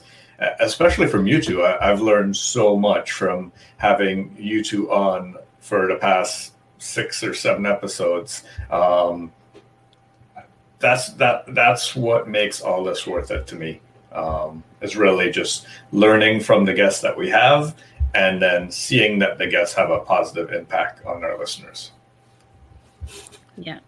[0.59, 1.61] especially from you two.
[1.63, 7.33] I, I've learned so much from having you two on for the past six or
[7.33, 8.43] seven episodes.
[8.69, 9.31] Um,
[10.79, 11.53] that's that.
[11.53, 13.79] That's what makes all this worth it to me.
[14.11, 17.75] Um, is really just learning from the guests that we have,
[18.13, 21.91] and then seeing that the guests have a positive impact on our listeners.
[23.57, 23.79] yeah.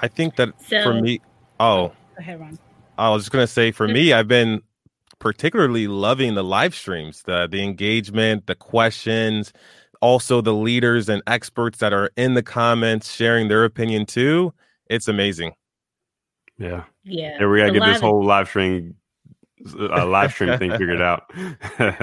[0.00, 1.20] I think that So for me,
[1.58, 2.58] oh, go ahead, Ron.
[2.98, 4.62] I was just gonna say for me, I've been
[5.18, 9.52] particularly loving the live streams, the the engagement, the questions,
[10.00, 14.52] also the leaders and experts that are in the comments sharing their opinion too.
[14.88, 15.52] It's amazing.
[16.58, 16.84] Yeah.
[17.04, 17.36] Yeah.
[17.40, 18.94] Yeah, we gotta get this whole live stream
[19.78, 21.30] uh, live stream thing figured out.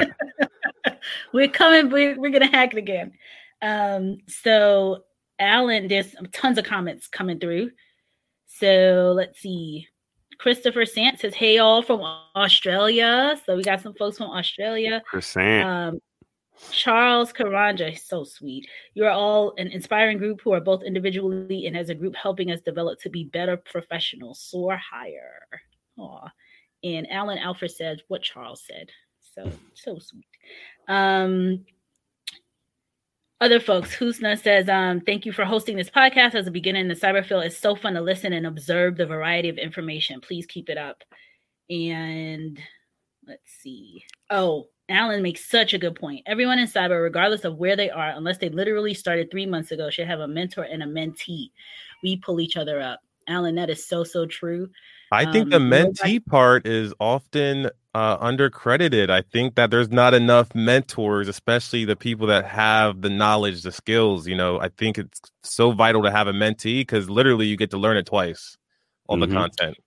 [1.33, 1.89] we're coming.
[1.89, 3.13] We're, we're gonna hack it again.
[3.61, 5.03] Um, so
[5.39, 7.71] Alan, there's tons of comments coming through.
[8.47, 9.87] So let's see.
[10.37, 12.01] Christopher Sant says, "Hey all from
[12.35, 15.01] Australia." So we got some folks from Australia.
[15.05, 15.65] Croissant.
[15.65, 15.99] Um,
[16.71, 18.67] Charles Karanja, so sweet.
[18.93, 22.51] You are all an inspiring group who are both individually and as a group helping
[22.51, 25.47] us develop to be better professionals, soar higher.
[25.97, 26.29] Aw.
[26.83, 28.89] And Alan Alford said what Charles said.
[29.19, 30.27] So so sweet.
[30.87, 31.65] Um
[33.41, 36.87] other folks, Husna says, um, thank you for hosting this podcast as a beginner in
[36.87, 37.43] the cyber field.
[37.43, 40.21] It's so fun to listen and observe the variety of information.
[40.21, 41.03] Please keep it up.
[41.69, 42.57] And
[43.27, 44.05] let's see.
[44.29, 46.23] Oh, Alan makes such a good point.
[46.25, 49.89] Everyone in cyber, regardless of where they are, unless they literally started three months ago,
[49.89, 51.51] should have a mentor and a mentee.
[52.03, 53.01] We pull each other up.
[53.27, 54.69] Alan, that is so, so true.
[55.15, 59.09] I think um, the mentee part is often uh, undercredited.
[59.09, 63.71] I think that there's not enough mentors, especially the people that have the knowledge, the
[63.71, 64.27] skills.
[64.27, 67.71] You know, I think it's so vital to have a mentee because literally you get
[67.71, 68.57] to learn it twice,
[69.07, 69.31] all mm-hmm.
[69.31, 69.77] the content.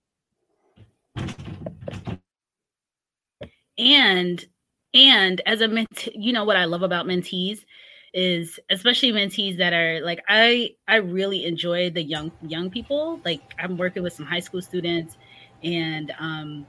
[3.77, 4.45] And
[4.93, 7.63] and as a mentee, you know what I love about mentees
[8.13, 13.19] is especially mentees that are like I I really enjoy the young young people.
[13.23, 15.17] Like I'm working with some high school students
[15.63, 16.65] and um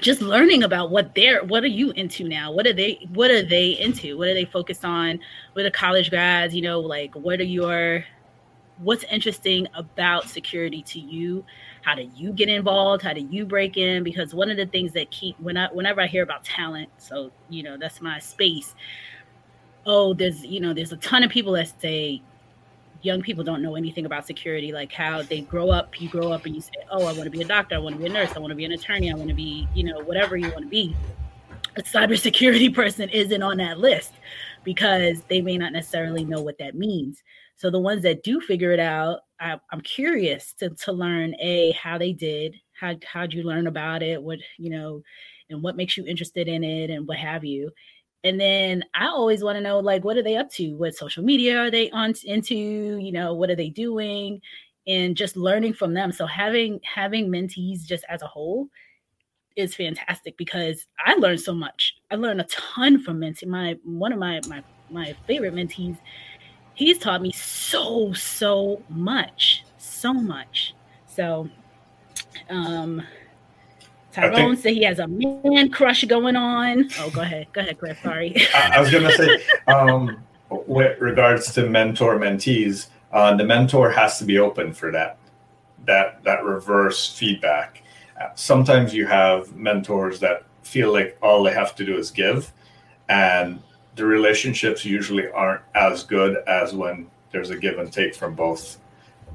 [0.00, 2.52] just learning about what they're what are you into now?
[2.52, 4.18] What are they what are they into?
[4.18, 5.20] What are they focused on?
[5.54, 8.04] With the college grads you know like what are your
[8.78, 11.44] what's interesting about security to you?
[11.82, 13.02] How do you get involved?
[13.02, 14.02] How do you break in?
[14.02, 17.30] Because one of the things that keep when i whenever i hear about talent so
[17.48, 18.74] you know that's my space
[19.86, 22.22] oh there's you know there's a ton of people that say
[23.02, 26.00] young people don't know anything about security, like how they grow up.
[26.00, 27.74] You grow up and you say, "Oh, I want to be a doctor.
[27.74, 28.32] I want to be a nurse.
[28.34, 29.10] I want to be an attorney.
[29.10, 30.94] I want to be, you know, whatever you want to be."
[31.76, 34.12] A cybersecurity person isn't on that list
[34.64, 37.22] because they may not necessarily know what that means.
[37.56, 41.72] So the ones that do figure it out, I, am curious to to learn a
[41.72, 45.02] how they did, how how'd you learn about it, what you know,
[45.50, 47.70] and what makes you interested in it, and what have you
[48.24, 50.74] and then I always want to know like what are they up to?
[50.74, 52.54] What social media are they on into?
[52.54, 54.40] You know, what are they doing?
[54.86, 56.12] And just learning from them.
[56.12, 58.68] So having having mentees just as a whole
[59.56, 61.96] is fantastic because I learned so much.
[62.10, 63.46] I learned a ton from mentee.
[63.46, 65.98] My one of my my my favorite mentees,
[66.74, 70.74] he's taught me so so much, so much.
[71.06, 71.48] So
[72.48, 73.02] um
[74.12, 76.90] Tyrone said he has a man crush going on.
[77.00, 77.46] Oh, go ahead.
[77.52, 77.98] Go ahead, Chris.
[78.02, 78.34] Sorry.
[78.54, 79.42] I, I, was going to say,
[79.72, 85.18] um, with regards to mentor mentees, uh, the mentor has to be open for that,
[85.86, 87.82] that, that reverse feedback.
[88.36, 92.52] Sometimes you have mentors that feel like all they have to do is give,
[93.08, 93.60] and
[93.96, 98.78] the relationships usually aren't as good as when there's a give and take from both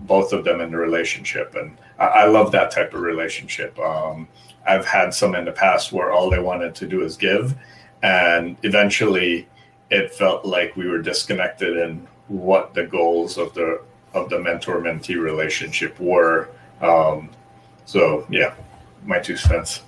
[0.01, 4.27] both of them in the relationship and I, I love that type of relationship um,
[4.67, 7.55] I've had some in the past where all they wanted to do is give,
[8.03, 9.47] and eventually
[9.89, 13.81] it felt like we were disconnected in what the goals of the
[14.13, 16.49] of the mentor mentee relationship were.
[16.81, 17.29] Um,
[17.85, 18.53] so yeah,
[19.03, 19.83] my two cents.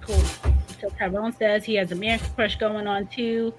[0.00, 0.22] Cool.
[0.80, 3.54] So Tyrone says he has a man crush going on too.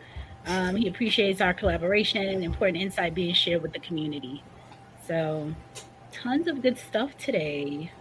[0.45, 4.43] Um, he appreciates our collaboration and important insight being shared with the community.
[5.07, 5.53] So
[6.21, 7.91] tons of good stuff today.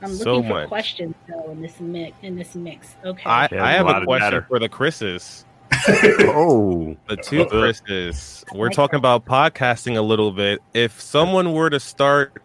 [0.00, 0.68] I'm looking so for much.
[0.68, 2.16] questions though in this mix.
[2.22, 3.28] In this mix, okay.
[3.28, 5.44] I, I have a, a question for the Chris's.
[5.88, 8.44] oh, the two Chris's.
[8.54, 10.60] We're talking about podcasting a little bit.
[10.72, 12.42] If someone were to start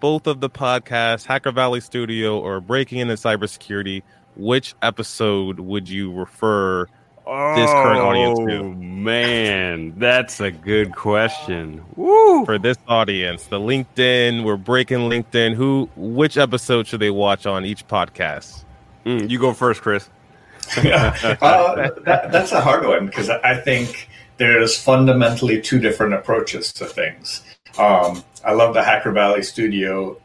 [0.00, 4.02] both of the podcasts, Hacker Valley Studio or Breaking into Cybersecurity,
[4.36, 6.86] which episode would you refer
[7.26, 8.58] this current audience to?
[8.58, 11.84] Oh, man, that's a good question.
[11.96, 12.44] Woo!
[12.44, 15.54] For this audience, the LinkedIn, we're breaking LinkedIn.
[15.54, 18.64] Who, which episode should they watch on each podcast?
[19.04, 20.08] Mm, you go first, Chris.
[20.82, 21.36] yeah.
[21.42, 26.86] uh, that, that's a hard one because I think there's fundamentally two different approaches to
[26.86, 27.42] things.
[27.78, 30.16] Um, I love the Hacker Valley Studio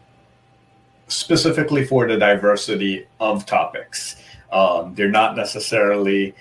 [1.08, 4.16] specifically for the diversity of topics.
[4.52, 6.36] Um, they're not necessarily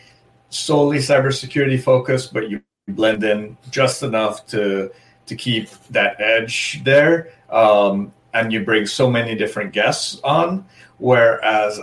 [0.51, 4.91] solely cybersecurity focused, but you blend in just enough to
[5.27, 7.33] to keep that edge there.
[7.51, 10.65] Um, and you bring so many different guests on.
[10.99, 11.81] Whereas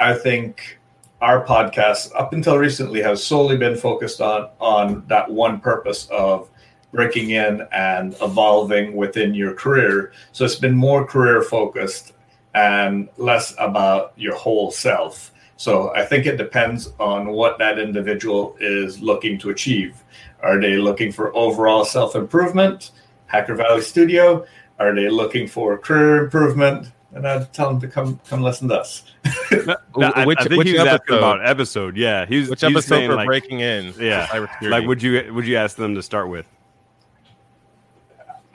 [0.00, 0.78] I think
[1.20, 6.48] our podcast, up until recently, has solely been focused on on that one purpose of
[6.92, 10.12] breaking in and evolving within your career.
[10.32, 12.14] So it's been more career focused
[12.54, 15.30] and less about your whole self.
[15.58, 20.02] So I think it depends on what that individual is looking to achieve.
[20.40, 22.92] Are they looking for overall self improvement?
[23.26, 24.46] Hacker Valley Studio.
[24.78, 26.92] Are they looking for career improvement?
[27.12, 29.04] and I'd tell them to come come listen to us.
[29.24, 31.18] I, which, I think which he was episode?
[31.18, 31.96] about episode.
[31.96, 33.94] Yeah, he's which episode for like, breaking in?
[33.98, 36.46] Yeah, like would you would you ask them to start with?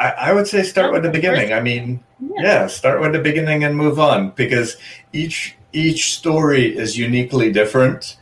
[0.04, 1.54] I, I would say start with the beginning.
[1.54, 2.42] I mean, yeah.
[2.42, 4.76] yeah, start with the beginning and move on because
[5.14, 8.18] each each story is uniquely different,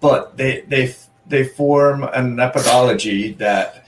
[0.00, 0.94] but they they
[1.26, 3.86] they form an methodology that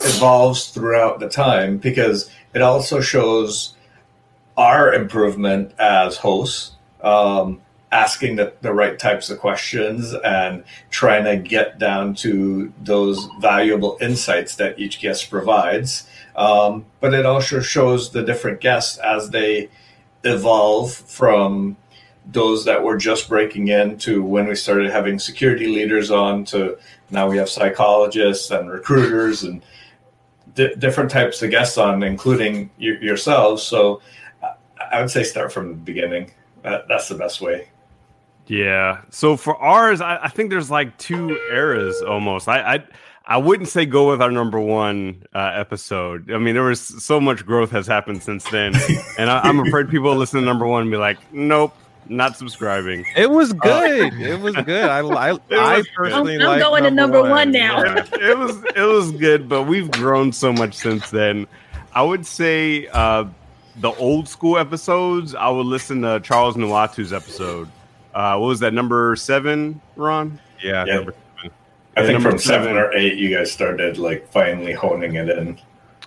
[0.00, 3.74] evolves throughout the time because it also shows
[4.58, 11.36] our improvement as hosts, um, asking the, the right types of questions and trying to
[11.36, 16.08] get down to those valuable insights that each guest provides.
[16.36, 19.70] Um, but it also shows the different guests as they
[20.24, 21.76] evolve from
[22.26, 26.76] those that were just breaking in to when we started having security leaders on to
[27.10, 29.62] now we have psychologists and recruiters and
[30.54, 33.62] di- different types of guests on, including y- yourselves.
[33.62, 34.02] So
[34.92, 36.32] I would say start from the beginning.
[36.62, 37.68] That, that's the best way.
[38.48, 39.02] Yeah.
[39.10, 42.48] So for ours, I, I, think there's like two eras almost.
[42.48, 42.84] I, I
[43.26, 46.32] I wouldn't say go with our number one uh, episode.
[46.32, 48.72] I mean, there was so much growth has happened since then,
[49.18, 51.74] and I, am afraid people listen to number one and be like, "Nope,
[52.08, 54.14] not subscribing." It was uh, good.
[54.14, 54.88] Uh, it was good.
[54.88, 57.84] I I, I personally I'm, I'm going number to number one, one now.
[57.84, 61.46] Yeah, it was it was good, but we've grown so much since then.
[61.92, 63.26] I would say uh,
[63.76, 67.68] the old school episodes, I would listen to Charles Nwatu's episode.
[68.14, 70.40] Uh, what was that number seven, Ron?
[70.62, 70.94] Yeah, yeah.
[70.96, 71.50] Number seven.
[71.96, 75.28] I yeah, think from seven, seven or eight, you guys started like finally honing it
[75.28, 75.58] in.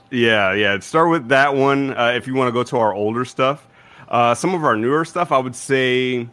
[0.09, 0.79] Yeah, yeah.
[0.79, 3.67] Start with that one uh, if you want to go to our older stuff.
[4.09, 6.27] Uh, some of our newer stuff, I would say,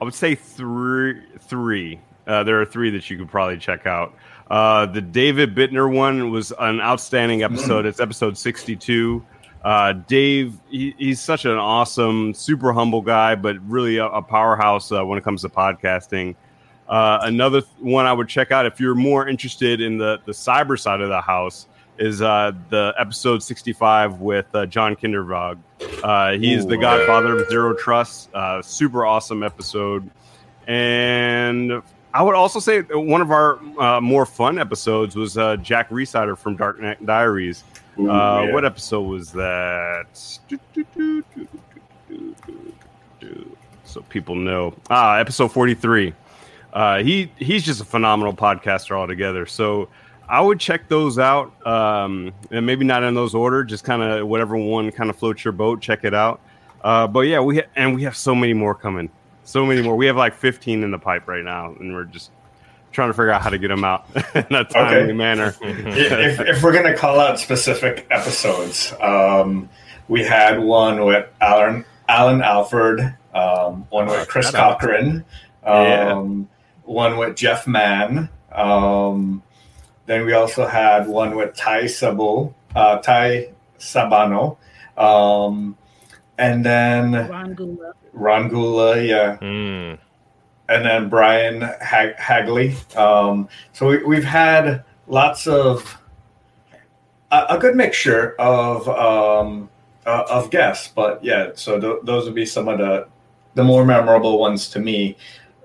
[0.00, 1.22] I would say three.
[1.40, 2.00] Three.
[2.26, 4.14] Uh, there are three that you could probably check out.
[4.50, 7.86] Uh, the David Bittner one was an outstanding episode.
[7.86, 9.24] It's episode sixty-two.
[9.64, 14.92] Uh, Dave, he, he's such an awesome, super humble guy, but really a, a powerhouse
[14.92, 16.36] uh, when it comes to podcasting.
[16.86, 20.32] Uh, another th- one I would check out if you're more interested in the, the
[20.32, 25.58] cyber side of the house is uh, the episode 65 with uh, John Kindervag.
[26.02, 28.28] Uh, he's Ooh, the godfather of Zero Trust.
[28.62, 30.10] super awesome episode.
[30.66, 36.58] And I would also say one of our more fun episodes was Jack Rhysider from
[36.58, 37.64] Darknet Diaries.
[37.98, 38.52] Ooh, uh, yeah.
[38.52, 40.06] What episode was that?
[43.84, 44.74] So people know.
[44.90, 46.14] Ah, episode forty-three.
[46.72, 49.46] Uh, he he's just a phenomenal podcaster altogether.
[49.46, 49.88] So
[50.28, 53.62] I would check those out, um, and maybe not in those order.
[53.62, 55.80] Just kind of whatever one kind of floats your boat.
[55.80, 56.40] Check it out.
[56.82, 59.08] Uh, but yeah, we ha- and we have so many more coming.
[59.44, 59.94] So many more.
[59.94, 62.30] We have like fifteen in the pipe right now, and we're just
[62.94, 65.12] trying to figure out how to get them out in a timely okay.
[65.12, 65.54] manner.
[65.62, 69.68] if, if, we're going to call out specific episodes, um,
[70.08, 73.00] we had one with Alan Alan Alford,
[73.34, 75.24] um, one with Chris Cochran,
[75.64, 76.48] um,
[76.84, 78.28] one with Jeff Man.
[78.52, 79.42] Um,
[80.06, 84.58] then we also had one with Ty Sabo, uh, Ty Sabano,
[84.96, 85.76] um,
[86.38, 87.92] and then Ron Gula.
[88.12, 89.38] Ron Gula, yeah.
[89.40, 89.98] Mm
[90.68, 92.76] and then Brian Hag- Hagley.
[92.96, 95.98] Um, so we, have had lots of
[97.30, 99.68] a, a good mixture of um,
[100.06, 101.50] uh, of guests, but yeah.
[101.54, 103.08] So th- those would be some of the
[103.54, 105.16] the more memorable ones to me,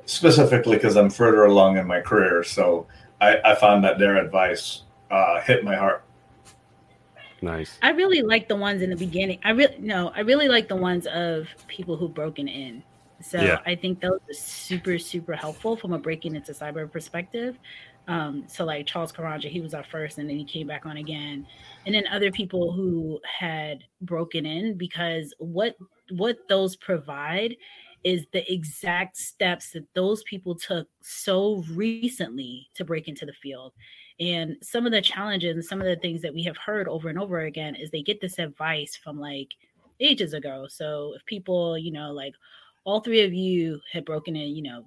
[0.05, 2.43] specifically because I'm further along in my career.
[2.43, 2.87] So
[3.21, 6.03] I, I found that their advice uh, hit my heart.
[7.41, 7.77] Nice.
[7.81, 9.39] I really like the ones in the beginning.
[9.45, 12.83] I really no, I really like the ones of people who've broken in
[13.21, 13.59] so yeah.
[13.65, 17.57] I think those are super, super helpful from a breaking into cyber perspective.
[18.07, 20.97] Um, so like Charles Karanja, he was our first, and then he came back on
[20.97, 21.45] again,
[21.85, 25.75] and then other people who had broken in because what
[26.09, 27.55] what those provide
[28.03, 33.73] is the exact steps that those people took so recently to break into the field.
[34.19, 37.09] And some of the challenges and some of the things that we have heard over
[37.09, 39.49] and over again is they get this advice from like
[39.99, 40.65] ages ago.
[40.69, 42.33] So if people, you know, like,
[42.89, 44.85] all three of you had broken in, you know,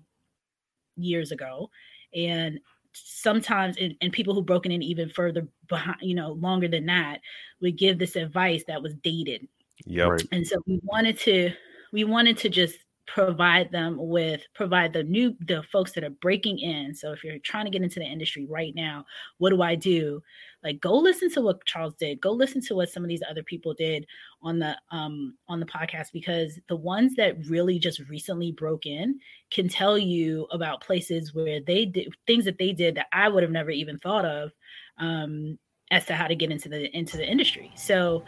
[0.96, 1.70] years ago.
[2.14, 2.58] And
[2.92, 7.20] sometimes and, and, people who broken in even further behind, you know, longer than that
[7.60, 9.46] would give this advice that was dated.
[9.86, 10.04] Yeah.
[10.04, 10.28] Right.
[10.32, 11.52] And so we wanted to
[11.92, 12.76] we wanted to just
[13.06, 16.94] provide them with provide the new the folks that are breaking in.
[16.94, 19.04] So if you're trying to get into the industry right now
[19.38, 20.22] what do i do?
[20.62, 22.20] Like go listen to what charles did.
[22.20, 24.06] Go listen to what some of these other people did
[24.42, 29.18] on the um on the podcast because the ones that really just recently broke in
[29.50, 33.42] can tell you about places where they did things that they did that i would
[33.42, 34.50] have never even thought of
[34.98, 35.58] um
[35.92, 37.70] as to how to get into the into the industry.
[37.76, 38.24] So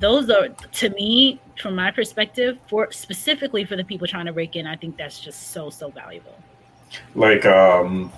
[0.00, 4.56] those are to me, from my perspective, for specifically for the people trying to break
[4.56, 6.36] in, I think that's just so so valuable.
[7.14, 8.12] Like um,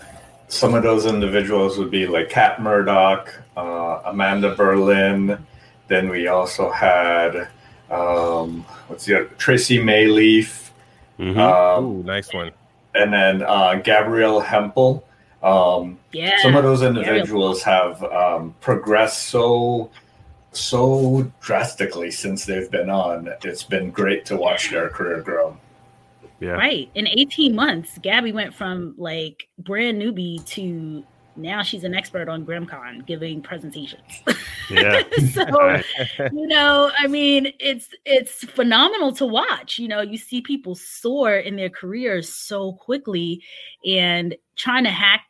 [0.49, 5.45] some of those individuals would be like Kat Murdoch, uh, Amanda Berlin.
[5.89, 7.49] Then we also had
[7.91, 9.25] um, what's the other?
[9.37, 10.71] Tracy Maleeff.
[11.19, 11.37] Mhm.
[11.39, 12.51] Um, Ooh, nice one.
[12.95, 15.05] and then uh, Gabrielle Hempel.
[15.43, 16.37] Um, Yeah.
[16.43, 19.91] some of those individuals have um, progressed so
[20.53, 23.29] so drastically since they've been on.
[23.43, 25.57] It's been great to watch their career grow.
[26.41, 26.53] yeah.
[26.53, 26.91] Right.
[26.95, 31.05] In 18 months, Gabby went from like brand newbie to
[31.37, 34.23] now she's an expert on GRIMMCon giving presentations.
[34.71, 35.03] Yeah.
[35.33, 35.81] so
[36.33, 39.79] you know, I mean, it's it's phenomenal to watch.
[39.79, 43.43] You know, you see people soar in their careers so quickly
[43.87, 45.25] and trying to hack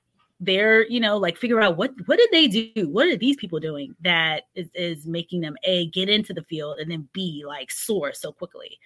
[0.45, 2.89] their, you know, like figure out what what did they do?
[2.89, 6.79] What are these people doing that is, is making them a get into the field
[6.79, 8.79] and then b like soar so quickly.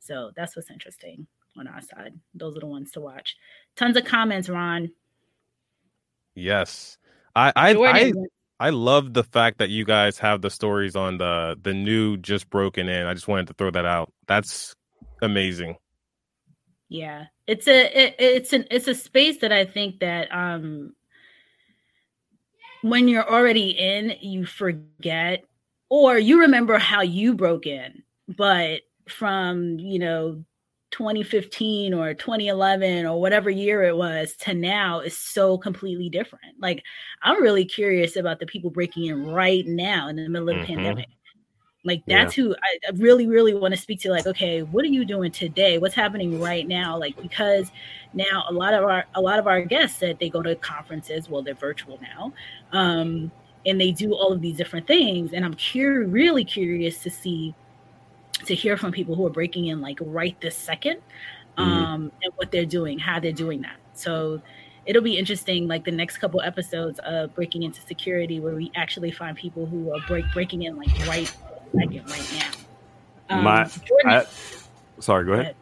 [0.00, 2.14] So that's what's interesting on our side.
[2.34, 3.36] Those are the ones to watch.
[3.76, 4.90] Tons of comments, Ron.
[6.34, 6.98] Yes.
[7.36, 8.12] I I, I
[8.60, 12.50] I love the fact that you guys have the stories on the the new just
[12.50, 13.06] broken in.
[13.06, 14.12] I just wanted to throw that out.
[14.26, 14.74] That's
[15.22, 15.76] amazing.
[16.88, 20.92] yeah it's a it, it's an it's a space that i think that um
[22.82, 25.44] when you're already in you forget
[25.90, 28.02] or you remember how you broke in
[28.36, 30.44] but from you know
[30.90, 36.82] 2015 or 2011 or whatever year it was to now is so completely different like
[37.22, 40.60] i'm really curious about the people breaking in right now in the middle of the
[40.60, 40.66] Mhm.
[40.66, 41.08] pandemic
[41.84, 42.22] like Yeah.
[42.22, 45.32] that's who I, really really want to speak to like okay what are you doing
[45.32, 45.78] today?
[45.78, 46.96] What's happening right now?
[46.96, 47.70] Like because
[48.14, 51.28] now a lot of our a lot of our guests said they go to conferences
[51.28, 52.32] well they're virtual now
[52.72, 53.30] um
[53.64, 57.54] and they do all of these different things and i'm cur- really curious to see
[58.44, 60.96] to hear from people who are breaking in like right this 2nd
[61.58, 63.76] um and what they're doing how they're doing that.
[63.94, 64.40] So
[64.86, 69.10] it'll be interesting like the next couple episodes of breaking into security where we actually
[69.10, 71.34] find people who are break breaking in like right
[71.74, 72.32] second right
[73.28, 74.26] now um, My- Jordan, I-
[75.00, 75.56] sorry, go ahead.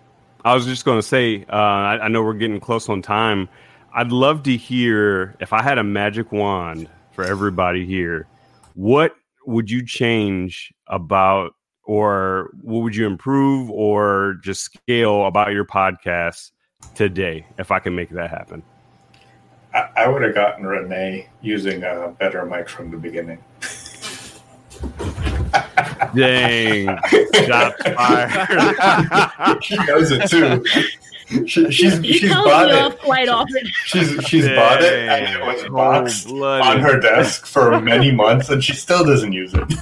[0.44, 3.48] I was just going to say, uh, I, I know we're getting close on time.
[3.94, 8.26] I'd love to hear if I had a magic wand for everybody here,
[8.74, 9.14] what
[9.46, 16.52] would you change about, or what would you improve, or just scale about your podcast
[16.94, 18.62] today if I can make that happen?
[19.74, 23.44] I, I would have gotten Renee using a better mic from the beginning.
[26.14, 26.98] Dang,
[27.46, 29.64] shots fired.
[29.64, 30.64] she knows it too.
[31.46, 32.98] She, she's he she's bought it.
[32.98, 36.66] quite often She's she's bought it and it was boxed cold-blooded.
[36.66, 39.72] on her desk for many months and she still doesn't use it.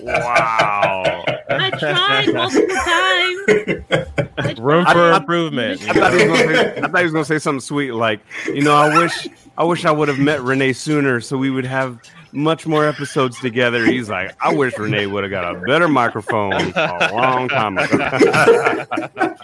[0.00, 1.24] Wow.
[1.50, 5.82] i tried multiple times Room for I- improvement.
[5.88, 8.20] I thought, he was gonna say, I thought he was gonna say something sweet like,
[8.46, 9.28] you know, I wish
[9.58, 11.98] I wish I would have met Renee sooner so we would have
[12.32, 13.84] much more episodes together.
[13.86, 17.96] He's like, I wish Renee would have got a better microphone a long time ago.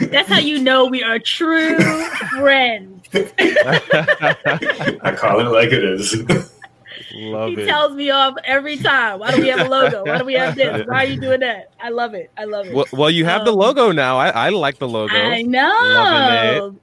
[0.00, 1.78] That's how you know we are true
[2.30, 3.06] friends.
[3.14, 6.16] I call it like it is.
[7.12, 7.66] Love he it.
[7.66, 9.18] tells me off every time.
[9.18, 10.04] Why do we have a logo?
[10.04, 10.86] Why do we have this?
[10.86, 11.72] Why are you doing that?
[11.80, 12.30] I love it.
[12.38, 12.74] I love it.
[12.74, 14.16] Well, well, you have the Um, logo now.
[14.16, 15.14] I, I like the logo.
[15.14, 16.76] I Loving know.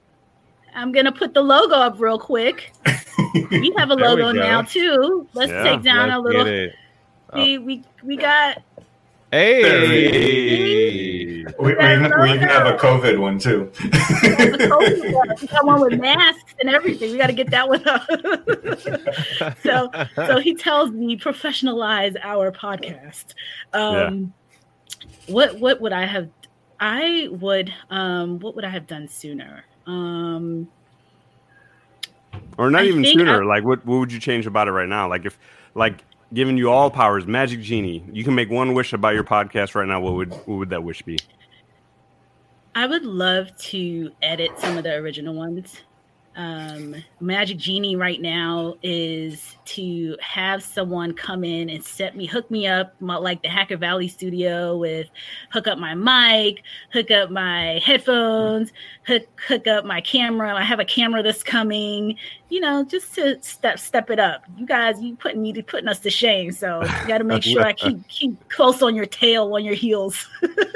[0.78, 2.72] I'm gonna put the logo up real quick.
[3.50, 5.26] We have a logo now too.
[5.34, 6.44] Let's Yeah, take down Let's a little.
[6.44, 6.74] get it.
[7.34, 8.62] We, we we got
[9.32, 11.44] Hey.
[11.58, 13.70] We, we, even, we even have a COVID one too.
[13.74, 15.28] the COVID one.
[15.40, 17.10] We got one with masks and everything.
[17.12, 18.06] We got to get that one up.
[19.62, 23.34] so so he tells me professionalize our podcast.
[23.74, 24.32] Um,
[25.26, 26.28] What what would I have?
[26.80, 27.74] I would.
[27.90, 29.64] Um, what would I have done sooner?
[29.88, 30.68] Um,
[32.58, 33.42] Or not I even sooner.
[33.42, 35.08] I- like what what would you change about it right now?
[35.08, 35.38] Like if
[35.74, 39.74] like giving you all powers, magic genie, you can make one wish about your podcast
[39.74, 41.18] right now, what would what would that wish be?
[42.74, 45.80] I would love to edit some of the original ones.
[46.38, 52.48] Um, Magic Genie right now is to have someone come in and set me, hook
[52.48, 55.08] me up, my, like the Hacker Valley studio with
[55.50, 56.62] hook up my mic,
[56.92, 58.72] hook up my headphones,
[59.04, 60.54] hook hook up my camera.
[60.54, 62.16] I have a camera that's coming,
[62.50, 64.44] you know, just to step step it up.
[64.56, 67.42] You guys, you putting me to putting us to shame, so you got to make
[67.42, 70.24] sure I keep keep close on your tail, on your heels.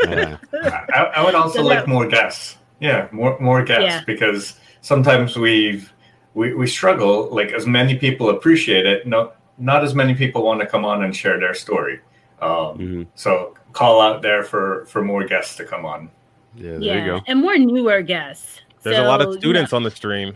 [0.09, 0.39] Yeah.
[0.53, 2.57] I, I would also So like that- more guests.
[2.81, 4.03] Yeah, more more guests Yeah.
[4.05, 5.91] because sometimes we've
[6.35, 7.29] we, we struggle.
[7.35, 11.03] Like as many people appreciate it, no, not as many people want to come on
[11.05, 12.01] and share their story.
[12.41, 13.03] Um, Mm-hmm.
[13.15, 16.11] So call out there for for more guests to come on.
[16.55, 17.21] Yeah, there yeah, you go.
[17.29, 18.61] and more newer guests.
[18.83, 20.35] There's a lot of students know- on the stream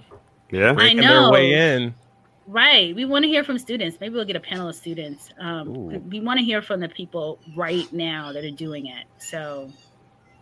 [0.50, 0.74] Yeah.
[0.78, 1.22] I know.
[1.24, 1.94] their way in.
[2.46, 2.94] Right.
[2.94, 3.98] We want to hear from students.
[4.00, 5.30] Maybe we'll get a panel of students.
[5.40, 9.04] Um, we want to hear from the people right now that are doing it.
[9.18, 9.68] So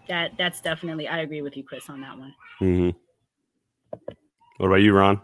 [0.08, 2.34] that that's definitely I agree with you, Chris, on that one.
[2.58, 2.90] hmm
[4.58, 5.20] What about you, Ron?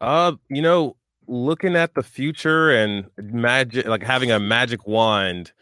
[0.00, 0.96] Uh, you know,
[1.26, 5.52] looking at the future and magic, like having a magic wand,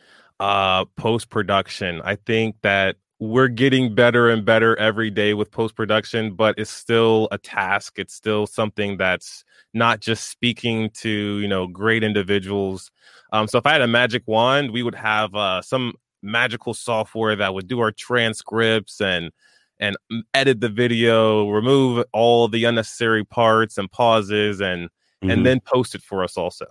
[0.41, 2.01] uh, post production.
[2.05, 6.71] I think that we're getting better and better every day with post production, but it's
[6.71, 7.95] still a task.
[7.99, 12.91] It's still something that's not just speaking to you know great individuals.
[13.33, 17.37] Um, so if I had a magic wand, we would have uh, some magical software
[17.37, 19.31] that would do our transcripts and
[19.79, 19.97] and
[20.35, 24.89] edit the video, remove all the unnecessary parts and pauses, and
[25.23, 25.33] Mhm.
[25.33, 26.67] and then post it for us also.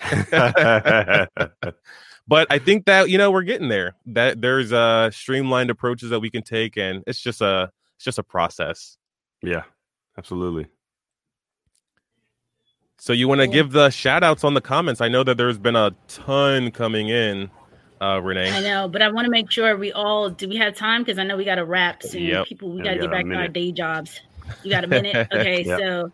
[2.28, 3.96] but I think that you know we're getting there.
[4.06, 8.18] That there's uh streamlined approaches that we can take, and it's just a it's just
[8.18, 8.96] a process.
[9.42, 9.62] yeah,
[10.16, 10.66] absolutely.
[12.98, 15.00] So you want to give the shout outs on the comments?
[15.00, 17.50] I know that there's been a ton coming in,
[18.00, 18.50] uh, Renee.
[18.50, 21.18] I know, but I want to make sure we all do we have time because
[21.18, 22.22] I know we got to wrap soon.
[22.22, 22.46] Yep.
[22.46, 24.20] People, we got to get back to our day jobs.
[24.62, 25.28] You got a minute?
[25.32, 25.78] Okay, Yep.
[25.80, 26.12] so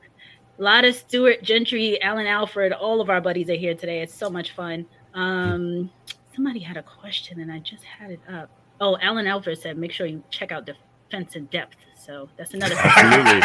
[0.59, 4.01] a lot of Stuart Gentry, Alan Alford, all of our buddies are here today.
[4.03, 4.87] It's so much fun.
[5.15, 5.91] Um,
[6.35, 8.51] somebody had a question and I just had it up.
[8.81, 11.77] Oh, Alan Alford said, make sure you check out Defense in Depth.
[11.97, 12.75] So that's another.
[12.79, 13.41] Absolutely.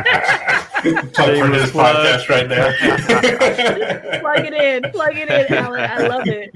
[1.12, 1.96] Plug for this plug.
[1.96, 2.72] podcast right there.
[4.20, 5.80] plug it in, plug it in, Alan.
[5.80, 6.54] I love it.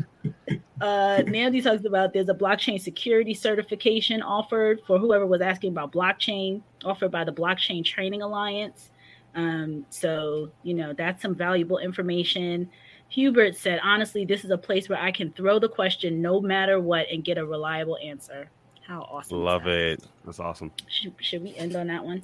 [0.81, 5.93] Uh, Nandy talks about there's a blockchain security certification offered for whoever was asking about
[5.93, 8.91] blockchain, offered by the Blockchain Training Alliance.
[9.37, 12.68] Um, so you know that's some valuable information.
[13.09, 16.81] Hubert said, honestly, this is a place where I can throw the question no matter
[16.81, 18.51] what and get a reliable answer.
[18.87, 19.39] How awesome!
[19.39, 19.70] is Love that?
[19.93, 20.05] it.
[20.25, 20.72] That's awesome.
[20.89, 22.22] Should, should we end on that one?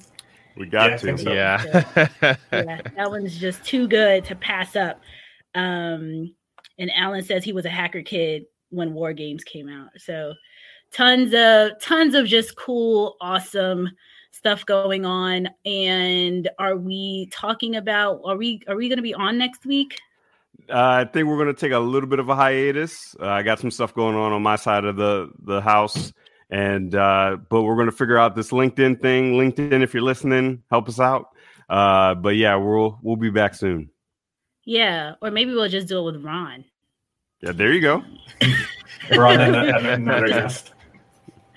[0.57, 1.17] We got Yeah, to.
[1.17, 1.31] so.
[1.31, 1.63] Yeah.
[2.51, 4.99] yeah, that one's just too good to pass up.
[5.55, 6.33] Um,
[6.81, 9.89] and Alan says he was a hacker kid when War Games came out.
[9.97, 10.33] So
[10.91, 13.89] tons of tons of just cool, awesome
[14.31, 15.47] stuff going on.
[15.63, 18.21] And are we talking about?
[18.25, 19.99] Are we are we going to be on next week?
[20.69, 23.15] Uh, I think we're going to take a little bit of a hiatus.
[23.19, 26.11] Uh, I got some stuff going on on my side of the the house,
[26.49, 29.33] and uh, but we're going to figure out this LinkedIn thing.
[29.33, 31.27] LinkedIn, if you're listening, help us out.
[31.69, 33.91] Uh, but yeah, we'll we'll be back soon.
[34.65, 36.65] Yeah, or maybe we'll just do it with Ron.
[37.41, 38.03] Yeah, there you go.
[39.11, 40.73] We're on an- an- another guest.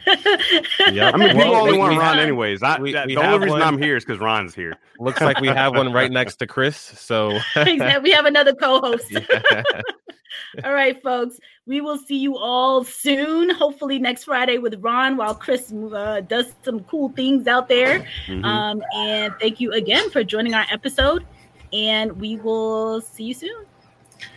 [0.06, 1.14] Yep.
[1.14, 2.62] I mean, people Well, only we- want Ron have- anyways.
[2.62, 3.62] I, we- that- we the only reason one.
[3.62, 4.74] I'm here is because Ron's here.
[4.98, 6.76] Looks like we have one right next to Chris.
[6.76, 7.78] So we
[8.10, 9.10] have another co-host.
[9.10, 9.22] Yeah.
[10.64, 11.38] All right, folks.
[11.66, 13.50] We will see you all soon.
[13.50, 18.04] Hopefully next Friday with Ron, while Chris uh, does some cool things out there.
[18.26, 18.44] Mhm.
[18.44, 21.24] Um, and thank you again for joining our episode.
[21.72, 23.64] And we will see you soon.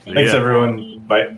[0.05, 0.39] Thanks, Yeah.
[0.39, 0.99] everyone.
[1.07, 1.37] Bye.